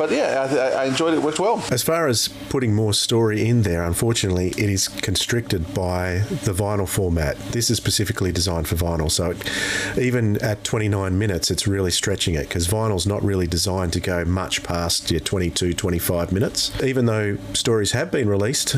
But 0.00 0.12
yeah, 0.12 0.48
I, 0.50 0.84
I 0.84 0.84
enjoyed 0.86 1.12
it. 1.12 1.18
It 1.18 1.22
worked 1.22 1.40
well. 1.40 1.62
As 1.70 1.82
far 1.82 2.08
as 2.08 2.28
putting 2.48 2.74
more 2.74 2.94
story 2.94 3.46
in 3.46 3.64
there, 3.64 3.84
unfortunately, 3.84 4.48
it 4.48 4.70
is 4.70 4.88
constricted 4.88 5.74
by 5.74 6.20
the 6.44 6.54
vinyl 6.54 6.88
format. 6.88 7.36
This 7.52 7.68
is 7.68 7.76
specifically 7.76 8.32
designed 8.32 8.66
for 8.66 8.76
vinyl, 8.76 9.10
so 9.10 9.32
it, 9.32 9.98
even 9.98 10.38
at 10.38 10.64
29 10.64 11.18
minutes, 11.18 11.50
it's 11.50 11.66
really 11.66 11.90
stretching 11.90 12.34
it 12.34 12.48
because 12.48 12.66
vinyl's 12.66 13.06
not 13.06 13.22
really 13.22 13.46
designed 13.46 13.92
to 13.92 14.00
go 14.00 14.24
much 14.24 14.62
past 14.62 15.10
your 15.10 15.20
22, 15.20 15.74
25 15.74 16.32
minutes. 16.32 16.82
Even 16.82 17.04
though 17.04 17.36
stories 17.52 17.92
have 17.92 18.10
been 18.10 18.26
released 18.26 18.76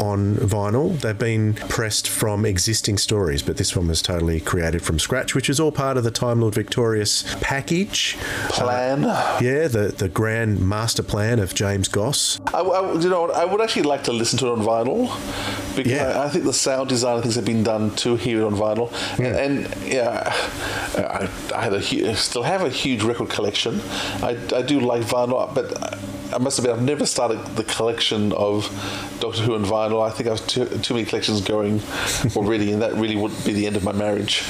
on 0.00 0.36
vinyl, 0.36 0.98
they've 0.98 1.18
been 1.18 1.52
pressed 1.52 2.08
from 2.08 2.46
existing 2.46 2.96
stories, 2.96 3.42
but 3.42 3.58
this 3.58 3.76
one 3.76 3.88
was 3.88 4.00
totally 4.00 4.40
created 4.40 4.80
from 4.80 4.98
scratch, 4.98 5.34
which 5.34 5.50
is 5.50 5.60
all 5.60 5.72
part 5.72 5.98
of 5.98 6.04
the 6.04 6.10
Time 6.10 6.40
Lord 6.40 6.54
Victorious 6.54 7.22
package. 7.42 8.16
Plan. 8.48 9.04
Uh, 9.04 9.38
yeah, 9.42 9.68
the, 9.68 9.88
the 9.88 10.08
grand 10.08 10.53
master 10.60 11.02
plan 11.02 11.38
of 11.38 11.54
James 11.54 11.88
Goss. 11.88 12.40
I, 12.52 12.60
I- 12.60 12.92
you 12.94 13.08
know, 13.08 13.30
I 13.30 13.44
would 13.44 13.60
actually 13.60 13.82
like 13.84 14.04
to 14.04 14.12
listen 14.12 14.38
to 14.40 14.46
it 14.48 14.52
on 14.52 14.60
vinyl 14.60 15.08
because 15.76 15.92
Yeah. 15.92 16.20
I, 16.20 16.24
I 16.26 16.28
think 16.28 16.44
the 16.44 16.52
sound 16.52 16.88
design 16.88 17.20
things 17.22 17.34
have 17.36 17.44
been 17.44 17.62
done 17.64 17.90
to 17.96 18.16
hear 18.16 18.40
it 18.40 18.44
on 18.44 18.54
vinyl. 18.54 18.90
And, 19.18 19.36
and 19.66 19.84
yeah, 19.84 20.32
I, 20.96 21.28
I 21.54 21.62
had 21.62 21.72
a 21.74 21.80
hu- 21.80 22.14
still 22.14 22.42
have 22.42 22.62
a 22.62 22.68
huge 22.70 23.02
record 23.02 23.28
collection. 23.30 23.80
I, 24.22 24.38
I 24.54 24.62
do 24.62 24.80
like 24.80 25.02
vinyl, 25.02 25.52
but 25.54 25.98
I 26.34 26.38
must 26.38 26.58
admit 26.58 26.74
I've 26.74 26.82
never 26.82 27.06
started 27.06 27.38
the 27.54 27.62
collection 27.62 28.32
of 28.32 28.64
Doctor 29.20 29.42
Who 29.42 29.54
on 29.54 29.64
vinyl. 29.64 30.04
I 30.04 30.10
think 30.10 30.28
I 30.28 30.32
have 30.32 30.44
too, 30.48 30.66
too 30.78 30.94
many 30.94 31.06
collections 31.06 31.40
going 31.40 31.80
already, 32.34 32.72
and 32.72 32.82
that 32.82 32.94
really 32.94 33.14
wouldn't 33.14 33.46
be 33.46 33.52
the 33.52 33.68
end 33.68 33.76
of 33.76 33.84
my 33.84 33.92
marriage. 33.92 34.42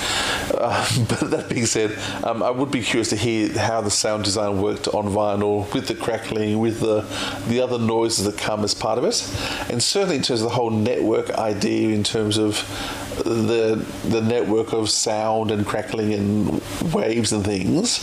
Uh, 0.54 1.04
but 1.08 1.30
that 1.30 1.50
being 1.50 1.66
said, 1.66 1.96
um, 2.24 2.42
I 2.42 2.50
would 2.50 2.70
be 2.70 2.80
curious 2.80 3.10
to 3.10 3.16
hear 3.16 3.52
how 3.58 3.82
the 3.82 3.90
sound 3.90 4.24
design 4.24 4.62
worked 4.62 4.88
on 4.88 5.08
vinyl 5.08 5.72
with 5.74 5.86
the 5.88 5.94
crackling, 5.94 6.58
with 6.58 6.80
the 6.80 7.02
the 7.48 7.60
other 7.60 7.78
noises 7.78 8.24
that 8.24 8.38
come 8.38 8.64
as 8.64 8.72
part 8.72 8.96
of 8.96 9.04
it, 9.04 9.22
and 9.70 9.82
certainly 9.82 10.16
in 10.16 10.22
terms 10.22 10.40
of 10.40 10.48
the 10.48 10.54
whole 10.54 10.70
network 10.70 11.30
idea, 11.32 11.90
in 11.90 12.02
terms 12.02 12.38
of 12.38 12.64
the 13.16 13.85
the 14.09 14.20
network 14.20 14.72
of 14.72 14.90
sound 14.90 15.50
and 15.50 15.66
crackling 15.66 16.12
and 16.14 16.62
waves 16.92 17.33
and 17.33 17.44
things. 17.44 18.00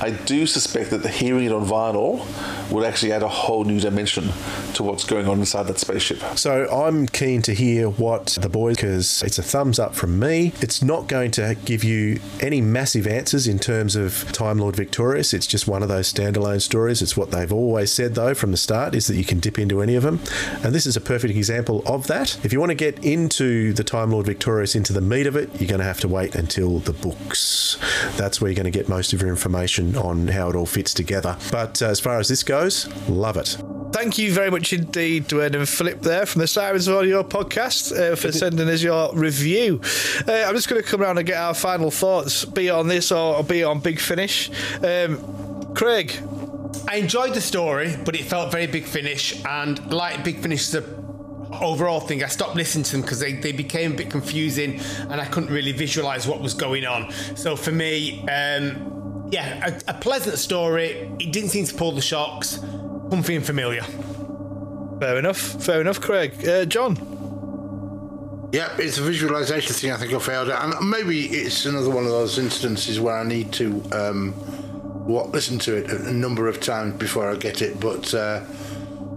I 0.00 0.10
do 0.10 0.46
suspect 0.46 0.90
that 0.90 1.02
the 1.02 1.08
hearing 1.08 1.44
it 1.44 1.52
on 1.52 1.64
vinyl 1.64 2.24
would 2.70 2.84
actually 2.84 3.12
add 3.12 3.22
a 3.22 3.28
whole 3.28 3.64
new 3.64 3.80
dimension 3.80 4.30
to 4.74 4.82
what's 4.82 5.04
going 5.04 5.28
on 5.28 5.38
inside 5.38 5.64
that 5.64 5.78
spaceship. 5.78 6.20
So 6.36 6.68
I'm 6.70 7.06
keen 7.06 7.42
to 7.42 7.54
hear 7.54 7.88
what 7.88 8.38
the 8.40 8.48
boys, 8.48 8.76
because 8.76 9.22
it's 9.22 9.38
a 9.38 9.42
thumbs 9.42 9.78
up 9.78 9.94
from 9.94 10.18
me. 10.18 10.52
It's 10.60 10.82
not 10.82 11.06
going 11.06 11.30
to 11.32 11.56
give 11.64 11.84
you 11.84 12.20
any 12.40 12.60
massive 12.60 13.06
answers 13.06 13.46
in 13.46 13.58
terms 13.58 13.96
of 13.96 14.30
Time 14.32 14.58
Lord 14.58 14.76
Victorious. 14.76 15.34
It's 15.34 15.46
just 15.46 15.68
one 15.68 15.82
of 15.82 15.88
those 15.88 16.12
standalone 16.12 16.60
stories. 16.60 17.02
It's 17.02 17.16
what 17.16 17.30
they've 17.30 17.52
always 17.52 17.92
said 17.92 18.14
though 18.14 18.34
from 18.34 18.50
the 18.50 18.56
start 18.56 18.94
is 18.94 19.06
that 19.06 19.16
you 19.16 19.24
can 19.24 19.40
dip 19.40 19.58
into 19.58 19.80
any 19.82 19.94
of 19.94 20.02
them, 20.02 20.20
and 20.62 20.74
this 20.74 20.86
is 20.86 20.96
a 20.96 21.00
perfect 21.00 21.36
example 21.36 21.82
of 21.86 22.06
that. 22.06 22.38
If 22.44 22.52
you 22.52 22.60
want 22.60 22.70
to 22.70 22.74
get 22.74 23.04
into 23.04 23.72
the 23.72 23.84
Time 23.84 24.10
Lord 24.10 24.26
Victorious, 24.26 24.53
into 24.62 24.92
the 24.92 25.00
meat 25.00 25.26
of 25.26 25.36
it, 25.36 25.50
you're 25.60 25.68
going 25.68 25.80
to 25.80 25.84
have 25.84 26.00
to 26.00 26.08
wait 26.08 26.34
until 26.34 26.78
the 26.78 26.92
books. 26.92 27.78
That's 28.16 28.40
where 28.40 28.50
you're 28.50 28.56
going 28.56 28.70
to 28.70 28.78
get 28.78 28.88
most 28.88 29.12
of 29.12 29.20
your 29.20 29.30
information 29.30 29.96
on 29.96 30.28
how 30.28 30.50
it 30.50 30.56
all 30.56 30.66
fits 30.66 30.94
together. 30.94 31.36
But 31.50 31.82
uh, 31.82 31.86
as 31.86 32.00
far 32.00 32.18
as 32.18 32.28
this 32.28 32.42
goes, 32.42 32.88
love 33.08 33.36
it. 33.36 33.56
Thank 33.92 34.18
you 34.18 34.32
very 34.32 34.50
much 34.50 34.72
indeed, 34.72 35.28
Dwayne 35.28 35.54
and 35.54 35.68
Philip, 35.68 36.02
there 36.02 36.26
from 36.26 36.40
the 36.40 36.48
Sirens 36.48 36.88
Audio 36.88 37.22
podcast 37.22 37.96
uh, 37.96 38.16
for 38.16 38.32
sending 38.32 38.68
us 38.68 38.82
your 38.82 39.14
review. 39.14 39.80
Uh, 40.26 40.32
I'm 40.32 40.54
just 40.54 40.68
going 40.68 40.82
to 40.82 40.88
come 40.88 41.00
around 41.00 41.18
and 41.18 41.26
get 41.26 41.36
our 41.36 41.54
final 41.54 41.92
thoughts, 41.92 42.44
be 42.44 42.66
it 42.66 42.70
on 42.70 42.88
this 42.88 43.12
or, 43.12 43.36
or 43.36 43.44
be 43.44 43.60
it 43.60 43.64
on 43.64 43.78
Big 43.78 44.00
Finish. 44.00 44.50
Um, 44.82 45.72
Craig, 45.74 46.12
I 46.88 46.96
enjoyed 46.96 47.34
the 47.34 47.40
story, 47.40 47.96
but 48.04 48.14
it 48.16 48.24
felt 48.24 48.50
very 48.50 48.66
big 48.66 48.84
finish. 48.84 49.44
And 49.44 49.92
like 49.92 50.24
Big 50.24 50.38
Finish, 50.38 50.68
the 50.68 51.03
overall 51.60 52.00
thing, 52.00 52.22
I 52.24 52.28
stopped 52.28 52.56
listening 52.56 52.84
to 52.84 52.92
them 52.92 53.02
because 53.02 53.20
they, 53.20 53.32
they 53.34 53.52
became 53.52 53.92
a 53.92 53.96
bit 53.96 54.10
confusing 54.10 54.80
and 55.10 55.20
I 55.20 55.26
couldn't 55.26 55.50
really 55.50 55.72
visualize 55.72 56.26
what 56.26 56.40
was 56.40 56.54
going 56.54 56.86
on. 56.86 57.10
So 57.36 57.56
for 57.56 57.72
me, 57.72 58.20
um, 58.28 59.28
yeah, 59.30 59.78
a, 59.88 59.90
a 59.90 59.94
pleasant 59.94 60.38
story. 60.38 61.10
It 61.18 61.32
didn't 61.32 61.50
seem 61.50 61.64
to 61.66 61.74
pull 61.74 61.92
the 61.92 62.02
shocks. 62.02 62.58
Comfy 63.10 63.36
and 63.36 63.44
familiar. 63.44 63.82
fair 65.00 65.18
enough, 65.18 65.38
fair 65.38 65.80
enough, 65.80 66.00
Craig. 66.00 66.46
Uh, 66.46 66.64
John, 66.64 66.96
Yeah, 68.52 68.74
it's 68.78 68.98
a 68.98 69.02
visualization 69.02 69.74
thing. 69.74 69.90
I 69.92 69.96
think 69.96 70.12
I 70.12 70.18
failed 70.18 70.48
at, 70.48 70.62
and 70.62 70.88
maybe 70.90 71.26
it's 71.26 71.66
another 71.66 71.90
one 71.90 72.04
of 72.04 72.10
those 72.10 72.38
instances 72.38 73.00
where 73.00 73.16
I 73.18 73.24
need 73.24 73.52
to 73.54 73.82
um, 73.92 74.32
what 75.06 75.32
listen 75.32 75.58
to 75.60 75.76
it 75.76 75.90
a, 75.90 76.08
a 76.08 76.12
number 76.12 76.48
of 76.48 76.60
times 76.60 76.94
before 76.94 77.28
I 77.30 77.36
get 77.36 77.62
it. 77.62 77.80
But 77.80 78.14
uh, 78.14 78.44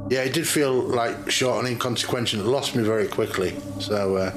yeah, 0.09 0.21
it 0.21 0.33
did 0.33 0.47
feel 0.47 0.73
like 0.73 1.29
short 1.29 1.59
and 1.59 1.67
inconsequential. 1.67 2.39
It 2.39 2.45
lost 2.45 2.75
me 2.75 2.83
very 2.83 3.07
quickly, 3.07 3.55
so 3.79 4.15
uh, 4.17 4.31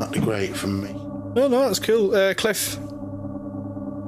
not 0.00 0.12
great 0.12 0.56
from 0.56 0.82
me. 0.82 0.92
no, 1.34 1.48
no, 1.48 1.66
that's 1.66 1.78
cool. 1.78 2.14
Uh, 2.14 2.34
Cliff, 2.34 2.76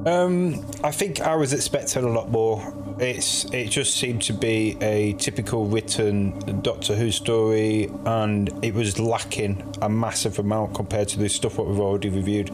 Um, 0.06 0.64
I 0.82 0.90
think 0.90 1.20
I 1.20 1.36
was 1.36 1.52
expecting 1.52 2.04
a 2.04 2.08
lot 2.08 2.30
more. 2.30 2.74
It's 2.98 3.44
it 3.52 3.70
just 3.70 3.96
seemed 3.96 4.22
to 4.22 4.32
be 4.34 4.76
a 4.82 5.14
typical 5.14 5.66
written 5.66 6.60
Doctor 6.62 6.94
Who 6.94 7.10
story, 7.10 7.90
and 8.04 8.50
it 8.62 8.74
was 8.74 8.98
lacking 8.98 9.62
a 9.80 9.88
massive 9.88 10.38
amount 10.38 10.74
compared 10.74 11.08
to 11.08 11.18
the 11.18 11.28
stuff 11.28 11.56
what 11.58 11.66
we've 11.66 11.80
already 11.80 12.10
reviewed. 12.10 12.50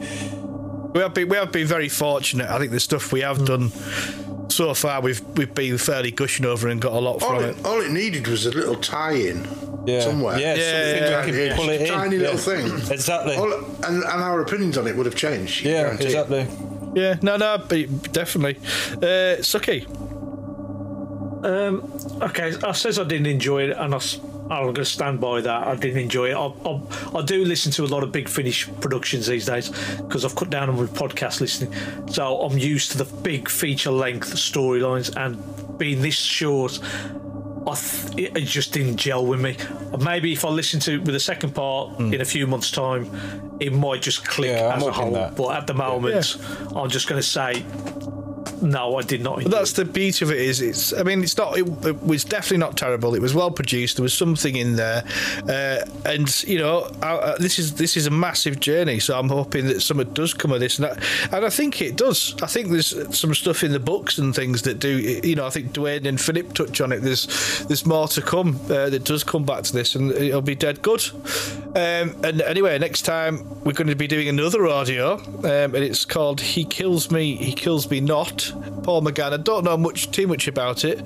we 0.93 1.01
have 1.01 1.13
been 1.13 1.27
we 1.29 1.35
have 1.37 1.51
been 1.51 1.67
very 1.67 1.89
fortunate. 1.89 2.49
I 2.49 2.59
think 2.59 2.71
the 2.71 2.79
stuff 2.79 3.11
we 3.11 3.21
have 3.21 3.45
done 3.45 3.71
so 4.57 4.73
far, 4.73 5.01
we've 5.01 5.21
we've 5.37 5.53
been 5.53 5.77
fairly 5.77 6.11
gushing 6.11 6.45
over 6.45 6.67
and 6.67 6.81
got 6.81 6.93
a 6.93 6.99
lot 6.99 7.21
All 7.21 7.29
from 7.29 7.43
it, 7.43 7.57
it. 7.57 7.65
all 7.65 7.79
it 7.81 7.91
needed 7.91 8.27
was 8.27 8.45
a 8.45 8.51
little 8.51 8.75
tie-in 8.75 9.47
Yeah, 9.85 10.01
somewhere. 10.01 10.39
yeah, 10.39 10.55
Yeah, 10.55 10.71
something 10.71 11.03
yeah, 11.11 11.25
we 11.25 11.31
can 11.31 11.39
yeah. 11.47 11.55
pull 11.55 11.69
it 11.69 11.81
in. 11.81 11.87
Tiny 11.87 12.17
little 12.17 12.37
thing. 12.37 12.65
Exactly. 12.91 13.35
All, 13.35 13.53
and, 13.53 14.03
and 14.03 14.21
our 14.29 14.41
opinions 14.41 14.77
on 14.77 14.87
it 14.87 14.95
would 14.97 15.05
have 15.05 15.15
changed. 15.15 15.63
yeah, 15.63 15.83
guarantee. 15.83 16.05
exactly. 16.05 16.47
Yeah, 16.95 17.15
no, 17.21 17.37
no, 17.37 17.57
be- 17.59 17.85
definitely. 18.11 18.57
Uh, 18.95 19.37
Suki, 19.41 19.85
Um, 21.43 21.83
okay, 22.21 22.53
I 22.63 22.71
says 22.71 22.97
I 22.97 23.03
didn't 23.03 23.27
enjoy 23.27 23.63
it, 23.69 23.77
and 23.77 23.93
I, 23.93 23.99
am 24.49 24.63
going 24.63 24.75
to 24.75 24.85
stand 24.85 25.19
by 25.19 25.41
that. 25.41 25.67
I 25.67 25.75
didn't 25.75 25.99
enjoy 25.99 26.31
it. 26.31 26.35
I, 26.35 26.47
I, 26.47 27.19
I 27.19 27.21
do 27.23 27.43
listen 27.43 27.71
to 27.73 27.83
a 27.83 27.87
lot 27.87 28.03
of 28.03 28.11
Big 28.11 28.29
Finish 28.29 28.69
productions 28.79 29.27
these 29.27 29.45
days 29.45 29.69
because 29.97 30.23
I've 30.25 30.35
cut 30.35 30.49
down 30.49 30.69
on 30.69 30.77
my 30.77 30.85
podcast 30.85 31.41
listening, 31.41 31.73
so 32.07 32.41
I'm 32.41 32.57
used 32.57 32.91
to 32.91 32.97
the 32.97 33.05
big 33.05 33.49
feature 33.49 33.91
length 33.91 34.33
storylines. 34.35 35.15
And 35.17 35.77
being 35.77 36.01
this 36.01 36.15
short, 36.15 36.79
I 37.67 37.75
th- 37.75 38.31
it 38.35 38.45
just 38.45 38.71
didn't 38.71 38.97
gel 38.97 39.25
with 39.25 39.41
me. 39.41 39.57
Maybe 39.99 40.31
if 40.31 40.45
I 40.45 40.49
listen 40.49 40.79
to 40.81 40.93
it 40.93 40.97
with 40.99 41.13
the 41.13 41.19
second 41.19 41.53
part 41.53 41.95
hmm. 41.95 42.13
in 42.13 42.21
a 42.21 42.25
few 42.25 42.47
months' 42.47 42.71
time, 42.71 43.57
it 43.59 43.73
might 43.73 44.01
just 44.01 44.25
click 44.25 44.51
Yeah, 44.51 44.69
I'm 44.69 44.79
as 44.79 44.87
a 44.87 44.91
whole. 44.91 45.11
that. 45.11 45.35
But 45.35 45.57
at 45.57 45.67
the 45.67 45.73
moment, 45.73 46.37
I'm 46.75 46.89
just 46.89 47.07
going 47.09 47.21
to 47.21 47.27
say 47.27 47.65
no, 48.61 48.97
I 48.97 49.01
did 49.03 49.21
not. 49.21 49.43
That's 49.43 49.73
the 49.73 49.85
beauty 49.85 50.25
of 50.25 50.31
it. 50.31 50.37
Is 50.37 50.61
it's? 50.61 50.93
I 50.93 51.03
mean, 51.03 51.23
it's 51.23 51.37
not. 51.37 51.57
It, 51.57 51.67
it 51.85 52.03
was 52.03 52.23
definitely 52.23 52.57
not 52.57 52.77
terrible. 52.77 53.15
It 53.15 53.21
was 53.21 53.33
well 53.33 53.51
produced. 53.51 53.97
There 53.97 54.03
was 54.03 54.13
something 54.13 54.55
in 54.55 54.75
there, 54.75 55.03
uh, 55.47 55.85
and 56.05 56.43
you 56.43 56.59
know, 56.59 56.91
I, 57.01 57.13
uh, 57.13 57.37
this 57.37 57.59
is 57.59 57.75
this 57.75 57.97
is 57.97 58.07
a 58.07 58.11
massive 58.11 58.59
journey. 58.59 58.99
So 58.99 59.17
I'm 59.17 59.29
hoping 59.29 59.67
that 59.67 59.81
something 59.81 60.11
does 60.13 60.33
come 60.33 60.51
of 60.51 60.59
this, 60.59 60.79
and, 60.79 60.89
that, 60.89 61.03
and 61.33 61.45
I 61.45 61.49
think 61.49 61.81
it 61.81 61.95
does. 61.95 62.35
I 62.41 62.47
think 62.47 62.69
there's 62.69 63.17
some 63.17 63.33
stuff 63.33 63.63
in 63.63 63.71
the 63.71 63.79
books 63.79 64.17
and 64.17 64.35
things 64.35 64.63
that 64.63 64.79
do. 64.79 64.97
You 64.97 65.35
know, 65.35 65.45
I 65.45 65.49
think 65.49 65.73
Dwayne 65.73 66.05
and 66.05 66.19
Philip 66.19 66.53
touch 66.53 66.81
on 66.81 66.91
it. 66.91 67.01
There's 67.01 67.27
there's 67.67 67.85
more 67.85 68.07
to 68.09 68.21
come 68.21 68.59
uh, 68.65 68.89
that 68.89 69.03
does 69.03 69.23
come 69.23 69.45
back 69.45 69.63
to 69.63 69.73
this, 69.73 69.95
and 69.95 70.11
it'll 70.11 70.41
be 70.41 70.55
dead 70.55 70.81
good. 70.81 71.03
Um, 71.75 72.15
and 72.23 72.41
anyway, 72.41 72.79
next 72.79 73.03
time 73.03 73.47
we're 73.63 73.73
going 73.73 73.87
to 73.87 73.95
be 73.95 74.07
doing 74.07 74.29
another 74.29 74.67
audio, 74.67 75.17
um, 75.17 75.75
and 75.75 75.77
it's 75.77 76.05
called 76.05 76.41
"He 76.41 76.65
Kills 76.65 77.11
Me, 77.11 77.35
He 77.35 77.53
Kills 77.53 77.89
Me 77.89 77.99
Not." 77.99 78.46
Paul 78.83 79.01
McGann. 79.01 79.33
I 79.33 79.37
don't 79.37 79.63
know 79.63 79.77
much 79.77 80.11
too 80.11 80.27
much 80.27 80.47
about 80.47 80.83
it. 80.85 81.01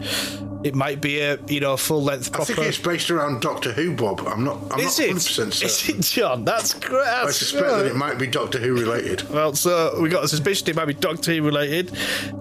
It 0.63 0.75
might 0.75 1.01
be 1.01 1.19
a 1.21 1.39
you 1.47 1.59
know 1.59 1.75
full 1.75 2.03
length 2.03 2.39
I 2.39 2.43
think 2.43 2.59
it's 2.59 2.77
based 2.77 3.09
around 3.09 3.41
Doctor 3.41 3.71
Who, 3.71 3.95
Bob. 3.95 4.21
I'm 4.27 4.43
not. 4.43 4.59
I'm 4.69 4.79
is 4.79 4.99
not 4.99 5.05
it? 5.05 5.13
100 5.13 5.13
percent 5.15 5.63
Is 5.63 5.75
certain. 5.79 5.99
it 5.99 6.03
John? 6.03 6.45
That's 6.45 6.75
great. 6.75 7.07
I 7.07 7.31
suspect 7.31 7.65
that 7.65 7.87
it 7.87 7.95
might 7.95 8.19
be 8.19 8.27
Doctor 8.27 8.59
Who 8.59 8.73
related. 8.75 9.27
Well, 9.31 9.55
so 9.55 9.99
we 9.99 10.07
got 10.09 10.23
a 10.23 10.27
suspicion 10.27 10.69
it 10.69 10.75
might 10.75 10.85
be 10.85 10.93
Doctor 10.93 11.33
Who 11.33 11.41
related. 11.41 11.91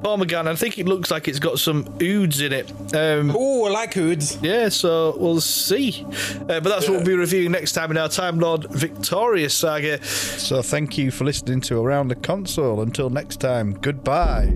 Paul 0.03 0.19
McGann. 0.19 0.49
I 0.49 0.55
think 0.55 0.79
it 0.79 0.87
looks 0.87 1.11
like 1.11 1.29
it's 1.29 1.39
got 1.39 1.59
some 1.61 1.85
oods 1.99 2.43
in 2.43 2.53
it. 2.53 2.71
Um, 2.95 3.33
Oh, 3.35 3.65
I 3.65 3.71
like 3.71 3.95
hoods. 3.95 4.37
yeah, 4.43 4.69
so 4.69 5.17
we'll 5.17 5.41
see. 5.41 6.05
Uh, 6.43 6.45
but 6.61 6.65
that's 6.65 6.87
what 6.89 6.99
we'll 6.99 7.07
be 7.07 7.15
reviewing 7.15 7.53
next 7.53 7.73
time 7.73 7.91
in 7.91 7.97
our 7.97 8.11
Time 8.11 8.39
Lord 8.39 8.67
Victorious 8.71 9.55
saga. 9.55 10.05
So 10.05 10.61
thank 10.61 10.99
you 10.99 11.11
for 11.11 11.25
listening 11.25 11.63
to 11.63 11.81
Around 11.83 12.09
the 12.09 12.17
Console. 12.17 12.83
Until 12.83 13.09
next 13.09 13.39
time, 13.41 13.73
goodbye. 13.81 14.53